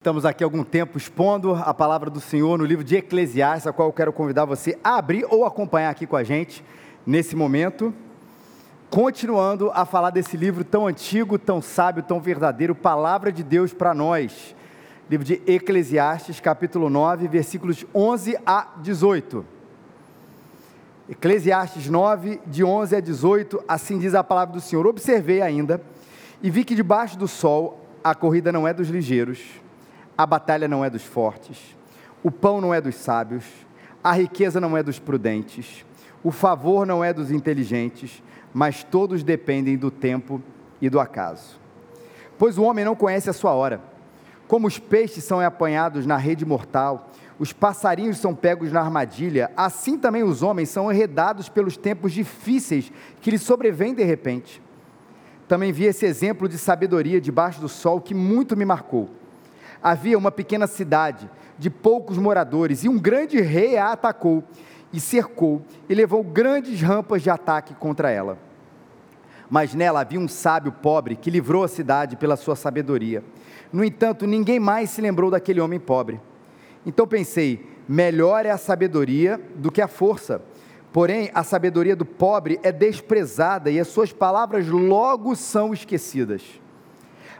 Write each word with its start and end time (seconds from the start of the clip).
Estamos 0.00 0.24
aqui 0.24 0.42
algum 0.42 0.64
tempo 0.64 0.96
expondo 0.96 1.52
a 1.52 1.74
palavra 1.74 2.08
do 2.08 2.22
Senhor 2.22 2.56
no 2.56 2.64
livro 2.64 2.82
de 2.82 2.96
Eclesiastes, 2.96 3.66
a 3.66 3.72
qual 3.74 3.86
eu 3.86 3.92
quero 3.92 4.14
convidar 4.14 4.46
você 4.46 4.78
a 4.82 4.96
abrir 4.96 5.26
ou 5.28 5.44
acompanhar 5.44 5.90
aqui 5.90 6.06
com 6.06 6.16
a 6.16 6.24
gente 6.24 6.64
nesse 7.04 7.36
momento. 7.36 7.92
Continuando 8.88 9.70
a 9.74 9.84
falar 9.84 10.08
desse 10.08 10.38
livro 10.38 10.64
tão 10.64 10.86
antigo, 10.86 11.38
tão 11.38 11.60
sábio, 11.60 12.02
tão 12.02 12.18
verdadeiro, 12.18 12.74
palavra 12.74 13.30
de 13.30 13.42
Deus 13.42 13.74
para 13.74 13.92
nós. 13.92 14.56
Livro 15.10 15.22
de 15.22 15.42
Eclesiastes, 15.46 16.40
capítulo 16.40 16.88
9, 16.88 17.28
versículos 17.28 17.84
11 17.94 18.38
a 18.46 18.68
18. 18.78 19.44
Eclesiastes 21.10 21.90
9, 21.90 22.40
de 22.46 22.64
11 22.64 22.96
a 22.96 23.00
18, 23.00 23.62
assim 23.68 23.98
diz 23.98 24.14
a 24.14 24.24
palavra 24.24 24.54
do 24.54 24.62
Senhor. 24.62 24.86
Observei 24.86 25.42
ainda 25.42 25.78
e 26.42 26.48
vi 26.48 26.64
que 26.64 26.74
debaixo 26.74 27.18
do 27.18 27.28
sol 27.28 27.84
a 28.02 28.14
corrida 28.14 28.50
não 28.50 28.66
é 28.66 28.72
dos 28.72 28.88
ligeiros 28.88 29.60
a 30.20 30.26
batalha 30.26 30.68
não 30.68 30.84
é 30.84 30.90
dos 30.90 31.02
fortes, 31.02 31.74
o 32.22 32.30
pão 32.30 32.60
não 32.60 32.74
é 32.74 32.80
dos 32.82 32.94
sábios, 32.94 33.42
a 34.04 34.12
riqueza 34.12 34.60
não 34.60 34.76
é 34.76 34.82
dos 34.82 34.98
prudentes, 34.98 35.82
o 36.22 36.30
favor 36.30 36.86
não 36.86 37.02
é 37.02 37.10
dos 37.10 37.30
inteligentes, 37.30 38.22
mas 38.52 38.84
todos 38.84 39.22
dependem 39.22 39.78
do 39.78 39.90
tempo 39.90 40.42
e 40.78 40.90
do 40.90 41.00
acaso. 41.00 41.58
Pois 42.36 42.58
o 42.58 42.64
homem 42.64 42.84
não 42.84 42.94
conhece 42.94 43.30
a 43.30 43.32
sua 43.32 43.52
hora. 43.54 43.80
Como 44.46 44.66
os 44.66 44.78
peixes 44.78 45.24
são 45.24 45.40
apanhados 45.40 46.04
na 46.04 46.18
rede 46.18 46.44
mortal, 46.44 47.08
os 47.38 47.54
passarinhos 47.54 48.18
são 48.18 48.34
pegos 48.34 48.70
na 48.70 48.80
armadilha, 48.82 49.50
assim 49.56 49.96
também 49.96 50.22
os 50.22 50.42
homens 50.42 50.68
são 50.68 50.92
enredados 50.92 51.48
pelos 51.48 51.78
tempos 51.78 52.12
difíceis 52.12 52.92
que 53.22 53.30
lhes 53.30 53.40
sobrevêm 53.40 53.94
de 53.94 54.04
repente. 54.04 54.60
Também 55.48 55.72
vi 55.72 55.84
esse 55.84 56.04
exemplo 56.04 56.46
de 56.46 56.58
sabedoria 56.58 57.22
debaixo 57.22 57.58
do 57.58 57.70
sol 57.70 58.02
que 58.02 58.12
muito 58.12 58.54
me 58.54 58.66
marcou 58.66 59.18
havia 59.82 60.18
uma 60.18 60.30
pequena 60.30 60.66
cidade 60.66 61.28
de 61.58 61.70
poucos 61.70 62.16
moradores 62.18 62.84
e 62.84 62.88
um 62.88 62.98
grande 62.98 63.40
rei 63.40 63.76
a 63.76 63.92
atacou 63.92 64.44
e 64.92 65.00
cercou 65.00 65.62
e 65.88 65.94
levou 65.94 66.22
grandes 66.22 66.80
rampas 66.80 67.22
de 67.22 67.30
ataque 67.30 67.74
contra 67.74 68.10
ela. 68.10 68.38
Mas 69.48 69.74
nela 69.74 70.00
havia 70.00 70.20
um 70.20 70.28
sábio 70.28 70.72
pobre 70.72 71.16
que 71.16 71.30
livrou 71.30 71.64
a 71.64 71.68
cidade 71.68 72.16
pela 72.16 72.36
sua 72.36 72.54
sabedoria. 72.54 73.22
No 73.72 73.84
entanto, 73.84 74.26
ninguém 74.26 74.60
mais 74.60 74.90
se 74.90 75.00
lembrou 75.00 75.30
daquele 75.30 75.60
homem 75.60 75.80
pobre. 75.80 76.20
Então 76.86 77.06
pensei: 77.06 77.68
melhor 77.88 78.46
é 78.46 78.50
a 78.50 78.58
sabedoria 78.58 79.40
do 79.56 79.70
que 79.70 79.82
a 79.82 79.88
força. 79.88 80.40
Porém, 80.92 81.30
a 81.34 81.44
sabedoria 81.44 81.94
do 81.94 82.04
pobre 82.04 82.58
é 82.62 82.72
desprezada 82.72 83.70
e 83.70 83.78
as 83.78 83.88
suas 83.88 84.12
palavras 84.12 84.66
logo 84.66 85.36
são 85.36 85.72
esquecidas. 85.72 86.42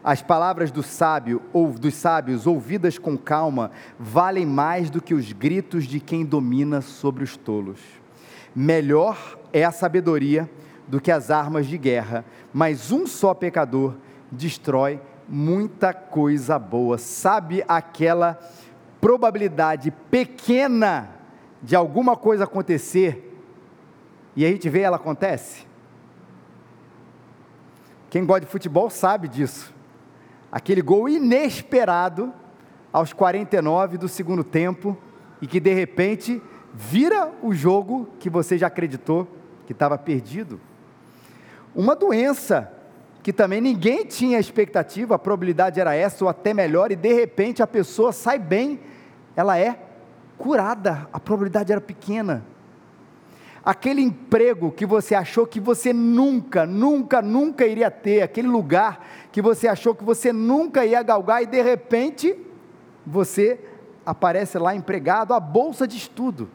As 0.03 0.23
palavras 0.23 0.70
do 0.70 0.83
sábio 0.83 1.43
ou 1.53 1.69
dos 1.73 1.95
sábios 1.95 2.47
ouvidas 2.47 2.98
com 2.98 3.19
calma 3.19 3.70
valem 3.98 4.47
mais 4.47 4.89
do 4.89 5.01
que 5.01 5.12
os 5.12 5.31
gritos 5.33 5.84
de 5.84 6.01
quem 6.01 6.25
domina 6.25 6.81
sobre 6.81 7.23
os 7.23 7.37
tolos. 7.37 7.81
Melhor 8.56 9.39
é 9.53 9.62
a 9.62 9.71
sabedoria 9.71 10.51
do 10.89 11.01
que 11.01 11.11
as 11.11 11.31
armas 11.31 11.67
de 11.67 11.77
guerra, 11.77 12.25
mas 12.53 12.91
um 12.91 13.06
só 13.06 13.34
pecador 13.34 13.95
destrói 14.33 15.01
muita 15.28 15.93
coisa 15.93 16.59
boa. 16.59 16.97
Sabe 16.97 17.62
aquela 17.69 18.39
probabilidade 19.01 19.91
pequena 20.11 21.11
de 21.62 21.77
alguma 21.77 22.17
coisa 22.17 22.45
acontecer 22.45 23.27
e 24.34 24.47
a 24.47 24.48
gente 24.48 24.69
vê 24.71 24.81
ela 24.81 24.97
acontece? 24.97 25.67
Quem 28.09 28.25
gosta 28.25 28.47
de 28.47 28.51
futebol 28.51 28.89
sabe 28.89 29.28
disso 29.28 29.80
aquele 30.51 30.83
gol 30.83 31.09
inesperado 31.09 32.33
aos 32.93 33.12
49 33.12 33.98
do 33.98 34.09
segundo 34.09 34.43
tempo 34.43 34.97
e 35.41 35.47
que 35.47 35.61
de 35.61 35.73
repente 35.73 36.43
vira 36.75 37.31
o 37.43 37.55
jogo 37.55 38.09
que 38.19 38.29
você 38.29 38.59
já 38.59 38.67
acreditou 38.67 39.27
que 39.67 39.73
estava 39.73 39.97
perdido. 39.97 40.60
Uma 41.75 41.94
doença 41.94 42.72
que 43.22 43.33
também 43.33 43.60
ninguém 43.60 44.05
tinha 44.05 44.39
expectativa, 44.39 45.15
a 45.15 45.19
probabilidade 45.19 45.78
era 45.78 45.94
essa 45.94 46.25
ou 46.25 46.31
até 46.31 46.55
melhor, 46.55 46.91
e 46.91 46.97
de 46.97 47.12
repente 47.12 47.62
a 47.62 47.66
pessoa 47.66 48.12
sai 48.12 48.39
bem, 48.39 48.81
ela 49.37 49.59
é 49.59 49.78
curada, 50.39 51.06
a 51.12 51.21
probabilidade 51.21 51.71
era 51.71 51.81
pequena. 51.81 52.43
Aquele 53.65 54.00
emprego 54.00 54.71
que 54.71 54.87
você 54.87 55.15
achou 55.15 55.47
que 55.47 55.60
você 55.60 55.93
nunca, 55.93 56.65
nunca, 56.66 57.21
nunca 57.21 57.66
iria 57.66 57.91
ter, 57.91 58.22
aquele 58.22 58.48
lugar 58.48 59.06
que 59.31 59.43
você 59.43 59.69
achou 59.69 59.94
que 59.94 60.03
você 60.03 60.32
nunca 60.32 60.84
ia 60.84 61.03
galgar 61.03 61.43
e 61.43 61.47
de 61.47 61.60
repente 61.60 62.37
você 63.06 63.60
aparece 64.04 64.59
lá 64.59 64.75
empregado, 64.75 65.34
a 65.34 65.41
bolsa 65.41 65.87
de 65.87 65.97
estudo, 65.97 66.48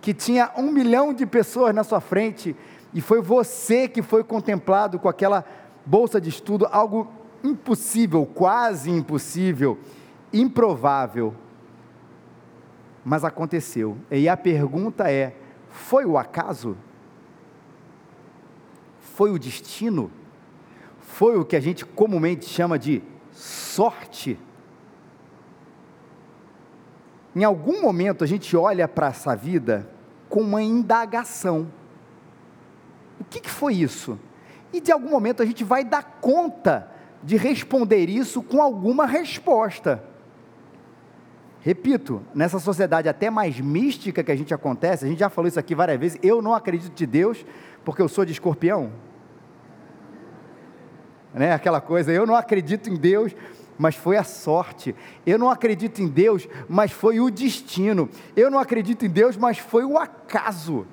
que 0.00 0.12
tinha 0.12 0.50
um 0.56 0.70
milhão 0.70 1.14
de 1.14 1.24
pessoas 1.24 1.74
na 1.74 1.82
sua 1.82 2.00
frente 2.00 2.54
e 2.92 3.00
foi 3.00 3.22
você 3.22 3.88
que 3.88 4.02
foi 4.02 4.22
contemplado 4.22 4.98
com 4.98 5.08
aquela 5.08 5.44
bolsa 5.86 6.20
de 6.20 6.28
estudo, 6.28 6.68
algo 6.70 7.08
impossível, 7.42 8.26
quase 8.26 8.90
impossível, 8.90 9.78
improvável, 10.32 11.34
mas 13.04 13.24
aconteceu. 13.24 13.96
E 14.10 14.28
a 14.28 14.36
pergunta 14.36 15.10
é: 15.10 15.34
foi 15.70 16.04
o 16.04 16.18
acaso? 16.18 16.76
Foi 19.00 19.30
o 19.30 19.38
destino? 19.38 20.10
Foi 21.00 21.36
o 21.36 21.44
que 21.44 21.56
a 21.56 21.60
gente 21.60 21.84
comumente 21.84 22.46
chama 22.46 22.78
de 22.78 23.02
sorte? 23.32 24.38
Em 27.34 27.44
algum 27.44 27.80
momento 27.80 28.24
a 28.24 28.26
gente 28.26 28.56
olha 28.56 28.88
para 28.88 29.08
essa 29.08 29.36
vida 29.36 29.88
com 30.28 30.40
uma 30.40 30.62
indagação. 30.62 31.70
O 33.20 33.24
que, 33.24 33.40
que 33.40 33.50
foi 33.50 33.74
isso? 33.74 34.18
E 34.72 34.80
de 34.80 34.90
algum 34.90 35.10
momento 35.10 35.42
a 35.42 35.46
gente 35.46 35.62
vai 35.62 35.84
dar 35.84 36.18
conta 36.20 36.90
de 37.22 37.36
responder 37.36 38.08
isso 38.08 38.42
com 38.42 38.62
alguma 38.62 39.06
resposta. 39.06 40.02
Repito, 41.62 42.22
nessa 42.34 42.58
sociedade 42.58 43.08
até 43.08 43.28
mais 43.28 43.60
mística 43.60 44.24
que 44.24 44.32
a 44.32 44.36
gente 44.36 44.54
acontece, 44.54 45.04
a 45.04 45.08
gente 45.08 45.18
já 45.18 45.28
falou 45.28 45.46
isso 45.46 45.60
aqui 45.60 45.74
várias 45.74 46.00
vezes, 46.00 46.18
eu 46.22 46.40
não 46.40 46.54
acredito 46.54 46.94
de 46.94 47.06
Deus 47.06 47.44
porque 47.84 48.00
eu 48.00 48.08
sou 48.08 48.24
de 48.24 48.32
escorpião. 48.32 48.92
Né? 51.34 51.52
Aquela 51.52 51.80
coisa, 51.80 52.10
eu 52.10 52.26
não 52.26 52.34
acredito 52.34 52.88
em 52.88 52.96
Deus, 52.96 53.34
mas 53.78 53.94
foi 53.94 54.16
a 54.16 54.24
sorte. 54.24 54.94
Eu 55.26 55.38
não 55.38 55.50
acredito 55.50 56.00
em 56.00 56.08
Deus, 56.08 56.48
mas 56.68 56.92
foi 56.92 57.20
o 57.20 57.30
destino. 57.30 58.08
Eu 58.34 58.50
não 58.50 58.58
acredito 58.58 59.04
em 59.04 59.10
Deus, 59.10 59.36
mas 59.36 59.58
foi 59.58 59.84
o 59.84 59.98
acaso. 59.98 60.86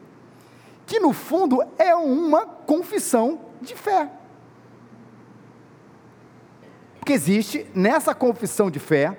Que 0.85 0.99
no 0.99 1.13
fundo 1.13 1.61
é 1.77 1.95
uma 1.95 2.45
confissão 2.45 3.41
de 3.61 3.73
fé. 3.73 4.09
Porque 6.99 7.13
existe 7.13 7.65
nessa 7.73 8.13
confissão 8.13 8.69
de 8.69 8.79
fé 8.79 9.17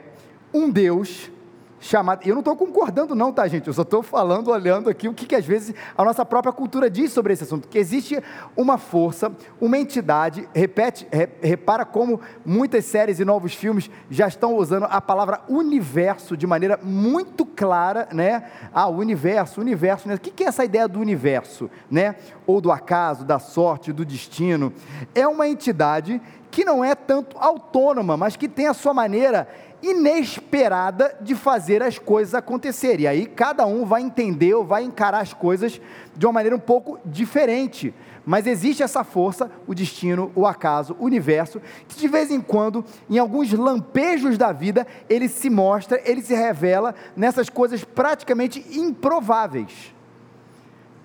um 0.53 0.70
Deus 0.70 1.31
chamada. 1.80 2.22
Eu 2.24 2.34
não 2.34 2.40
estou 2.40 2.56
concordando, 2.56 3.14
não, 3.14 3.32
tá, 3.32 3.46
gente? 3.46 3.66
Eu 3.66 3.72
só 3.72 3.82
estou 3.82 4.02
falando, 4.02 4.50
olhando 4.50 4.90
aqui 4.90 5.08
o 5.08 5.14
que, 5.14 5.26
que 5.26 5.34
às 5.34 5.44
vezes 5.44 5.74
a 5.96 6.04
nossa 6.04 6.24
própria 6.24 6.52
cultura 6.52 6.90
diz 6.90 7.12
sobre 7.12 7.32
esse 7.32 7.44
assunto. 7.44 7.68
Que 7.68 7.78
existe 7.78 8.22
uma 8.56 8.78
força, 8.78 9.32
uma 9.60 9.78
entidade, 9.78 10.48
repete, 10.54 11.06
repara 11.40 11.84
como 11.84 12.20
muitas 12.44 12.84
séries 12.84 13.20
e 13.20 13.24
novos 13.24 13.54
filmes 13.54 13.90
já 14.10 14.26
estão 14.26 14.56
usando 14.56 14.86
a 14.90 15.00
palavra 15.00 15.40
universo 15.48 16.36
de 16.36 16.46
maneira 16.46 16.78
muito 16.82 17.44
clara, 17.44 18.08
né? 18.12 18.44
Ah, 18.72 18.88
universo, 18.88 19.60
universo, 19.60 20.08
né? 20.08 20.14
O 20.14 20.20
que, 20.20 20.30
que 20.30 20.44
é 20.44 20.48
essa 20.48 20.64
ideia 20.64 20.88
do 20.88 21.00
universo, 21.00 21.70
né? 21.90 22.16
Ou 22.46 22.60
do 22.60 22.72
acaso, 22.72 23.24
da 23.24 23.38
sorte, 23.38 23.92
do 23.92 24.04
destino? 24.04 24.72
É 25.14 25.26
uma 25.26 25.48
entidade 25.48 26.20
que 26.50 26.64
não 26.64 26.84
é 26.84 26.94
tanto 26.94 27.36
autônoma, 27.38 28.16
mas 28.16 28.36
que 28.36 28.48
tem 28.48 28.66
a 28.66 28.74
sua 28.74 28.94
maneira 28.94 29.48
inesperada 29.82 31.16
de 31.20 31.34
fazer 31.34 31.82
as 31.82 31.98
coisas 31.98 32.34
acontecerem. 32.34 33.04
E 33.04 33.08
aí 33.08 33.26
cada 33.26 33.66
um 33.66 33.84
vai 33.84 34.02
entender 34.02 34.54
ou 34.54 34.64
vai 34.64 34.82
encarar 34.82 35.20
as 35.20 35.32
coisas 35.32 35.80
de 36.16 36.26
uma 36.26 36.32
maneira 36.32 36.56
um 36.56 36.60
pouco 36.60 36.98
diferente. 37.04 37.94
Mas 38.26 38.46
existe 38.46 38.82
essa 38.82 39.04
força, 39.04 39.50
o 39.66 39.75
destino, 39.75 40.30
o 40.34 40.46
acaso, 40.46 40.94
o 40.98 41.04
universo, 41.04 41.62
que 41.86 41.98
de 41.98 42.08
vez 42.08 42.30
em 42.30 42.40
quando, 42.40 42.84
em 43.08 43.19
alguns 43.19 43.52
lampejos 43.52 44.36
da 44.36 44.52
vida, 44.52 44.86
ele 45.08 45.28
se 45.28 45.48
mostra, 45.48 46.00
ele 46.04 46.20
se 46.20 46.34
revela 46.34 46.94
nessas 47.16 47.48
coisas 47.48 47.84
praticamente 47.84 48.64
improváveis. 48.78 49.94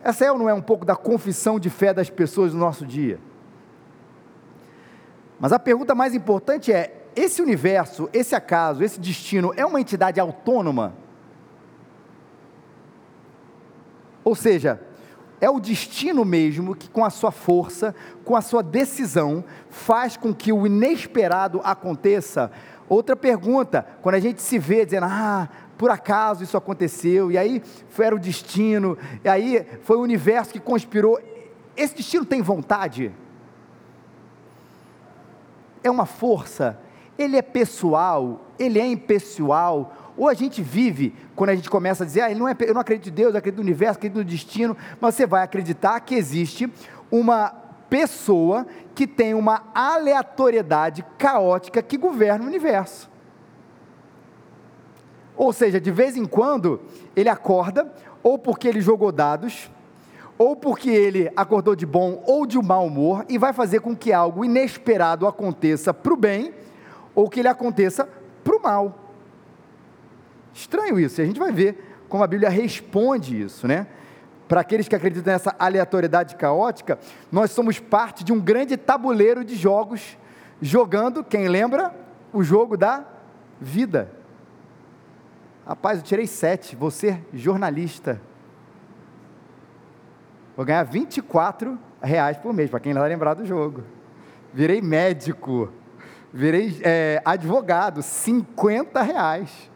Essa 0.03 0.25
é 0.25 0.31
ou 0.31 0.37
não 0.37 0.49
é 0.49 0.53
um 0.53 0.61
pouco 0.61 0.83
da 0.83 0.97
confissão 0.97 1.57
de 1.57 1.69
fé 1.69 1.93
das 1.93 2.09
pessoas 2.09 2.53
no 2.53 2.59
nosso 2.59 2.85
dia? 2.85 3.19
Mas 5.39 5.53
a 5.53 5.59
pergunta 5.59 5.95
mais 5.95 6.13
importante 6.13 6.73
é: 6.73 7.02
esse 7.15 7.41
universo, 7.41 8.09
esse 8.13 8.35
acaso, 8.35 8.83
esse 8.83 8.99
destino 8.99 9.53
é 9.55 9.65
uma 9.65 9.79
entidade 9.79 10.19
autônoma? 10.19 10.93
Ou 14.23 14.35
seja, 14.35 14.79
é 15.41 15.49
o 15.49 15.59
destino 15.59 16.23
mesmo 16.23 16.73
que, 16.73 16.89
com 16.89 17.03
a 17.03 17.09
sua 17.09 17.31
força, 17.31 17.93
com 18.23 18.35
a 18.35 18.41
sua 18.41 18.63
decisão, 18.63 19.43
faz 19.69 20.15
com 20.15 20.33
que 20.33 20.53
o 20.53 20.65
inesperado 20.65 21.59
aconteça? 21.63 22.49
Outra 22.87 23.15
pergunta, 23.15 23.85
quando 24.01 24.15
a 24.15 24.19
gente 24.19 24.41
se 24.41 24.57
vê 24.57 24.85
dizendo, 24.85 25.07
ah, 25.09 25.49
por 25.77 25.89
acaso 25.89 26.43
isso 26.43 26.55
aconteceu, 26.55 27.29
e 27.29 27.37
aí 27.37 27.61
foi, 27.89 28.05
era 28.05 28.15
o 28.15 28.19
destino, 28.19 28.97
e 29.23 29.27
aí 29.27 29.67
foi 29.81 29.97
o 29.97 30.01
universo 30.01 30.53
que 30.53 30.59
conspirou. 30.59 31.19
Esse 31.75 31.95
destino 31.95 32.23
tem 32.23 32.41
vontade? 32.41 33.11
É 35.83 35.91
uma 35.91 36.05
força? 36.05 36.79
Ele 37.17 37.37
é 37.37 37.41
pessoal? 37.41 38.41
Ele 38.57 38.79
é 38.79 38.85
impessoal? 38.85 39.93
Ou 40.15 40.27
a 40.27 40.33
gente 40.33 40.61
vive, 40.61 41.15
quando 41.35 41.51
a 41.51 41.55
gente 41.55 41.69
começa 41.69 42.03
a 42.03 42.05
dizer, 42.05 42.21
ah, 42.21 42.35
não 42.35 42.47
é, 42.47 42.55
eu 42.61 42.73
não 42.73 42.81
acredito 42.81 43.09
em 43.09 43.13
Deus, 43.13 43.33
eu 43.33 43.39
acredito 43.39 43.59
no 43.59 43.63
universo, 43.63 43.97
acredito 43.97 44.17
no 44.17 44.23
destino, 44.23 44.77
mas 45.01 45.15
você 45.15 45.25
vai 45.25 45.43
acreditar 45.43 45.99
que 45.99 46.15
existe 46.15 46.71
uma 47.11 47.49
pessoa 47.89 48.65
que 48.95 49.05
tem 49.05 49.33
uma 49.33 49.63
aleatoriedade 49.73 51.05
caótica 51.17 51.81
que 51.81 51.97
governa 51.97 52.45
o 52.45 52.47
universo. 52.47 53.09
Ou 55.35 55.51
seja, 55.51 55.81
de 55.81 55.91
vez 55.91 56.15
em 56.15 56.25
quando 56.25 56.79
ele 57.15 57.29
acorda, 57.29 57.91
ou 58.21 58.37
porque 58.37 58.67
ele 58.67 58.81
jogou 58.81 59.11
dados, 59.11 59.69
ou 60.37 60.55
porque 60.55 60.89
ele 60.89 61.31
acordou 61.35 61.75
de 61.75 61.85
bom 61.85 62.23
ou 62.25 62.45
de 62.45 62.61
mau 62.61 62.85
humor, 62.85 63.25
e 63.29 63.37
vai 63.37 63.53
fazer 63.53 63.81
com 63.81 63.95
que 63.95 64.13
algo 64.13 64.45
inesperado 64.45 65.27
aconteça 65.27 65.93
para 65.93 66.13
o 66.13 66.17
bem, 66.17 66.53
ou 67.15 67.29
que 67.29 67.39
ele 67.39 67.47
aconteça 67.47 68.07
para 68.43 68.55
o 68.55 68.61
mal. 68.61 68.99
Estranho 70.53 70.99
isso, 70.99 71.19
e 71.19 71.23
a 71.23 71.25
gente 71.25 71.39
vai 71.39 71.51
ver 71.51 71.95
como 72.07 72.23
a 72.23 72.27
Bíblia 72.27 72.49
responde 72.49 73.41
isso, 73.41 73.67
né? 73.67 73.87
Para 74.47 74.61
aqueles 74.61 74.87
que 74.87 74.95
acreditam 74.95 75.33
nessa 75.33 75.55
aleatoriedade 75.57 76.35
caótica, 76.35 76.99
nós 77.31 77.51
somos 77.51 77.79
parte 77.79 78.23
de 78.23 78.31
um 78.31 78.39
grande 78.39 78.77
tabuleiro 78.77 79.43
de 79.43 79.55
jogos, 79.55 80.17
jogando, 80.61 81.23
quem 81.23 81.47
lembra, 81.47 81.93
o 82.31 82.43
jogo 82.43 82.77
da 82.77 83.03
vida. 83.59 84.11
Rapaz, 85.65 85.99
eu 85.99 86.03
tirei 86.03 86.27
sete, 86.27 86.75
vou 86.75 86.91
ser 86.91 87.25
jornalista. 87.33 88.21
Vou 90.55 90.65
ganhar 90.65 90.83
24 90.83 91.79
reais 92.01 92.37
por 92.37 92.53
mês, 92.53 92.69
para 92.69 92.79
quem 92.79 92.93
não 92.93 93.01
vai 93.01 93.09
lembrar 93.09 93.33
do 93.33 93.45
jogo. 93.45 93.83
Virei 94.53 94.81
médico, 94.81 95.71
virei 96.33 96.81
é, 96.81 97.21
advogado, 97.23 98.01
50 98.01 99.01
reais. 99.01 99.69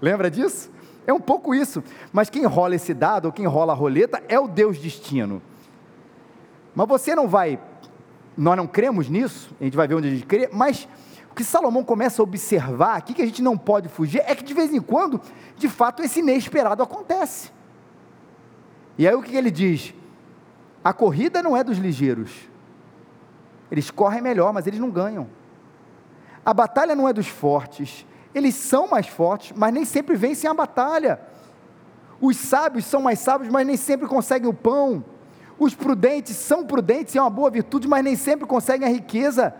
Lembra 0.00 0.30
disso? 0.30 0.70
É 1.06 1.12
um 1.12 1.20
pouco 1.20 1.54
isso. 1.54 1.82
Mas 2.12 2.28
quem 2.28 2.44
rola 2.44 2.74
esse 2.74 2.92
dado, 2.92 3.26
ou 3.26 3.32
quem 3.32 3.46
rola 3.46 3.72
a 3.72 3.76
roleta, 3.76 4.22
é 4.28 4.38
o 4.38 4.46
Deus 4.46 4.78
destino. 4.78 5.40
Mas 6.74 6.86
você 6.86 7.14
não 7.14 7.26
vai, 7.26 7.58
nós 8.36 8.56
não 8.56 8.66
cremos 8.66 9.08
nisso, 9.08 9.54
a 9.60 9.64
gente 9.64 9.76
vai 9.76 9.88
ver 9.88 9.94
onde 9.94 10.08
a 10.08 10.10
gente 10.10 10.26
crê, 10.26 10.48
mas 10.52 10.88
o 11.30 11.34
que 11.34 11.44
Salomão 11.44 11.82
começa 11.82 12.20
a 12.20 12.24
observar 12.24 12.96
aqui, 12.96 13.14
que 13.14 13.22
a 13.22 13.26
gente 13.26 13.42
não 13.42 13.56
pode 13.56 13.88
fugir, 13.88 14.22
é 14.26 14.34
que 14.34 14.44
de 14.44 14.54
vez 14.54 14.72
em 14.72 14.80
quando, 14.80 15.20
de 15.56 15.68
fato, 15.68 16.02
esse 16.02 16.20
inesperado 16.20 16.82
acontece. 16.82 17.50
E 18.98 19.08
aí 19.08 19.14
o 19.14 19.22
que 19.22 19.34
ele 19.34 19.50
diz? 19.50 19.94
A 20.84 20.92
corrida 20.92 21.42
não 21.42 21.56
é 21.56 21.64
dos 21.64 21.78
ligeiros. 21.78 22.30
Eles 23.70 23.90
correm 23.90 24.20
melhor, 24.20 24.52
mas 24.52 24.66
eles 24.66 24.78
não 24.78 24.90
ganham. 24.90 25.28
A 26.44 26.52
batalha 26.52 26.94
não 26.94 27.08
é 27.08 27.12
dos 27.12 27.28
fortes, 27.28 28.06
eles 28.34 28.54
são 28.54 28.88
mais 28.88 29.06
fortes, 29.06 29.52
mas 29.56 29.72
nem 29.72 29.84
sempre 29.84 30.16
vencem 30.16 30.50
a 30.50 30.54
batalha. 30.54 31.20
Os 32.20 32.36
sábios 32.36 32.84
são 32.84 33.02
mais 33.02 33.18
sábios, 33.18 33.50
mas 33.50 33.66
nem 33.66 33.76
sempre 33.76 34.06
conseguem 34.06 34.48
o 34.48 34.54
pão. 34.54 35.04
Os 35.58 35.74
prudentes 35.74 36.36
são 36.36 36.66
prudentes, 36.66 37.14
é 37.14 37.20
uma 37.20 37.30
boa 37.30 37.50
virtude, 37.50 37.86
mas 37.86 38.02
nem 38.02 38.16
sempre 38.16 38.46
conseguem 38.46 38.86
a 38.88 38.90
riqueza. 38.90 39.54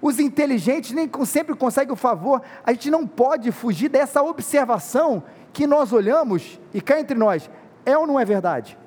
Os 0.00 0.18
inteligentes 0.18 0.92
nem 0.92 1.10
sempre 1.24 1.54
conseguem 1.54 1.92
o 1.92 1.96
favor. 1.96 2.42
A 2.64 2.72
gente 2.72 2.90
não 2.90 3.06
pode 3.06 3.52
fugir 3.52 3.88
dessa 3.88 4.22
observação 4.22 5.22
que 5.52 5.66
nós 5.66 5.92
olhamos 5.92 6.58
e 6.72 6.80
cá 6.80 6.98
entre 6.98 7.16
nós, 7.16 7.50
é 7.84 7.96
ou 7.96 8.06
não 8.06 8.18
é 8.18 8.24
verdade? 8.24 8.78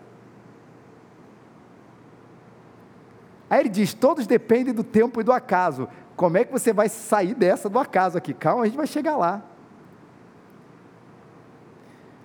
Aí 3.49 3.59
ele 3.61 3.69
diz: 3.69 3.93
todos 3.93 4.27
dependem 4.27 4.73
do 4.73 4.83
tempo 4.83 5.21
e 5.21 5.23
do 5.23 5.31
acaso. 5.31 5.87
Como 6.15 6.37
é 6.37 6.45
que 6.45 6.51
você 6.51 6.71
vai 6.71 6.87
sair 6.87 7.33
dessa 7.33 7.67
do 7.69 7.77
acaso 7.77 8.17
aqui? 8.17 8.33
Calma, 8.33 8.63
a 8.63 8.65
gente 8.65 8.77
vai 8.77 8.87
chegar 8.87 9.17
lá. 9.17 9.43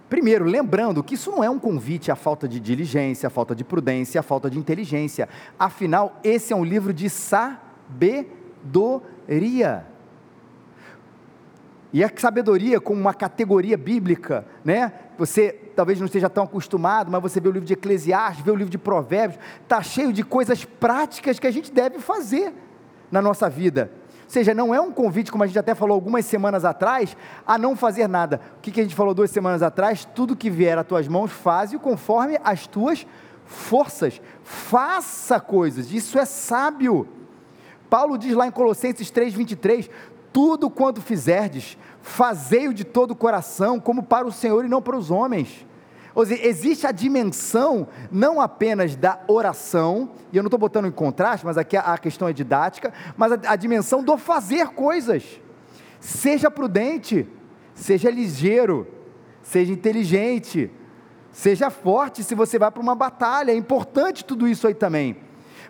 Primeiro, 0.09 0.45
lembrando 0.45 1.03
que 1.05 1.15
isso 1.15 1.31
não 1.31 1.43
é 1.43 1.51
um 1.51 1.59
convite 1.59 2.11
à 2.11 2.17
falta 2.17 2.49
de 2.49 2.59
diligência, 2.59 3.27
à 3.29 3.31
falta 3.31 3.55
de 3.55 3.63
prudência, 3.63 4.19
à 4.19 4.23
falta 4.23 4.51
de 4.51 4.59
inteligência. 4.59 5.29
Afinal, 5.59 6.19
esse 6.25 6.53
é 6.53 6.57
um 6.57 6.65
livro 6.65 6.93
de 6.93 7.09
sabedoria. 7.09 8.27
E 11.93 12.05
a 12.05 12.11
sabedoria 12.17 12.81
como 12.81 13.01
uma 13.01 13.15
categoria 13.15 13.77
bíblica, 13.77 14.47
né? 14.65 14.93
Você 15.19 15.53
talvez 15.75 15.99
não 15.99 16.07
esteja 16.07 16.29
tão 16.29 16.45
acostumado, 16.45 17.11
mas 17.11 17.23
você 17.23 17.41
vê 17.41 17.49
o 17.49 17.53
livro 17.53 17.67
de 17.67 17.73
Eclesiastes, 17.73 18.45
vê 18.45 18.51
o 18.51 18.57
livro 18.57 18.71
de 18.71 18.79
Provérbios, 18.79 19.41
está 19.63 19.83
cheio 19.83 20.13
de 20.13 20.23
coisas 20.23 20.65
práticas 20.65 21.39
que 21.39 21.47
a 21.47 21.51
gente 21.51 21.73
deve 21.73 21.99
fazer 21.99 22.53
na 23.11 23.21
nossa 23.21 23.49
vida. 23.49 23.91
Ou 24.25 24.31
seja, 24.31 24.55
não 24.55 24.75
é 24.75 24.81
um 24.81 24.93
convite, 24.93 25.33
como 25.33 25.43
a 25.43 25.47
gente 25.47 25.59
até 25.59 25.75
falou 25.75 25.95
algumas 25.95 26.25
semanas 26.25 26.65
atrás, 26.65 27.17
a 27.47 27.59
não 27.59 27.75
fazer 27.75 28.09
nada. 28.09 28.41
O 28.59 28.61
que, 28.61 28.81
a 28.81 28.83
gente 28.85 28.95
falou 28.95 29.13
duas 29.13 29.31
semanas 29.31 29.63
atrás? 29.63 30.05
Tudo 30.05 30.37
que 30.37 30.49
vier 30.49 30.79
às 30.79 30.87
tuas 30.87 31.09
mãos, 31.09 31.33
faze 31.33 31.77
conforme 31.79 32.39
as 32.45 32.67
tuas 32.67 33.07
forças. 33.45 34.21
Faça 34.45 35.41
coisas, 35.41 35.93
isso 35.93 36.19
é 36.19 36.25
sábio. 36.25 37.09
Paulo 37.89 38.17
diz 38.17 38.35
lá 38.35 38.47
em 38.47 38.53
Colossenses 38.53 39.11
3,23: 39.11 39.91
Tudo 40.33 40.71
quanto 40.71 41.01
fizerdes, 41.01 41.77
fazei-o 42.01 42.73
de 42.73 42.85
todo 42.85 43.11
o 43.11 43.17
coração, 43.17 43.81
como 43.81 44.03
para 44.03 44.29
o 44.29 44.33
Senhor 44.33 44.65
e 44.65 44.69
não 44.69 44.81
para 44.81 44.97
os 44.97 45.11
homens 45.11 45.67
ou 46.15 46.27
seja, 46.27 46.47
existe 46.47 46.87
a 46.87 46.93
dimensão 46.93 47.89
não 48.11 48.41
apenas 48.41 48.97
da 48.97 49.21
oração, 49.29 50.11
e 50.33 50.37
eu 50.37 50.43
não 50.43 50.49
estou 50.49 50.59
botando 50.59 50.87
em 50.87 50.93
contraste, 50.93 51.47
mas 51.47 51.57
aqui 51.57 51.77
a, 51.77 51.97
questão 51.99 52.29
é 52.29 52.33
didática, 52.33 52.93
mas 53.17 53.33
a, 53.33 53.39
a 53.47 53.57
dimensão 53.57 54.03
do 54.03 54.17
fazer 54.17 54.69
coisas. 54.69 55.41
Seja 56.01 56.51
prudente, 56.51 57.29
seja 57.75 58.11
ligeiro, 58.11 58.89
seja 59.43 59.73
inteligente, 59.73 60.71
seja 61.31 61.71
forte 61.71 62.25
se 62.25 62.35
você 62.35 62.59
vai 62.59 62.71
para 62.71 62.83
uma 62.83 62.95
batalha, 62.95 63.53
é 63.53 63.55
importante 63.55 64.25
tudo 64.25 64.49
isso 64.49 64.67
aí 64.67 64.75
também. 64.75 65.17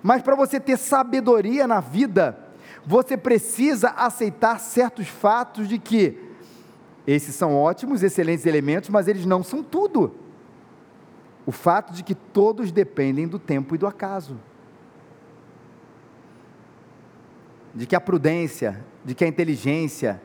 Mas 0.03 0.23
para 0.23 0.35
você 0.35 0.59
ter 0.59 0.79
sabedoria 0.79 1.67
na 1.67 1.81
vida, 1.81 2.39
você 2.87 3.17
precisa 3.17 3.91
aceitar 3.91 4.59
certos 4.59 5.07
fatos 5.07 5.69
de 5.69 5.79
que 5.79 6.31
esses 7.07 7.35
são 7.35 7.55
ótimos, 7.55 8.03
excelentes 8.03 8.47
elementos, 8.47 8.89
mas 8.89 9.07
eles 9.07 9.27
não 9.27 9.43
são 9.43 9.63
tudo 9.63 10.15
o 11.47 11.53
fato 11.53 11.93
de 11.93 12.03
que 12.03 12.15
todos 12.15 12.71
dependem 12.71 13.27
do 13.27 13.39
tempo 13.39 13.75
e 13.75 13.79
do 13.79 13.87
acaso. 13.87 14.37
De 17.75 17.87
que 17.87 17.97
a 17.97 18.01
prudência, 18.01 18.85
de 19.05 19.15
que 19.15 19.25
a 19.25 19.29
inteligência, 19.29 20.21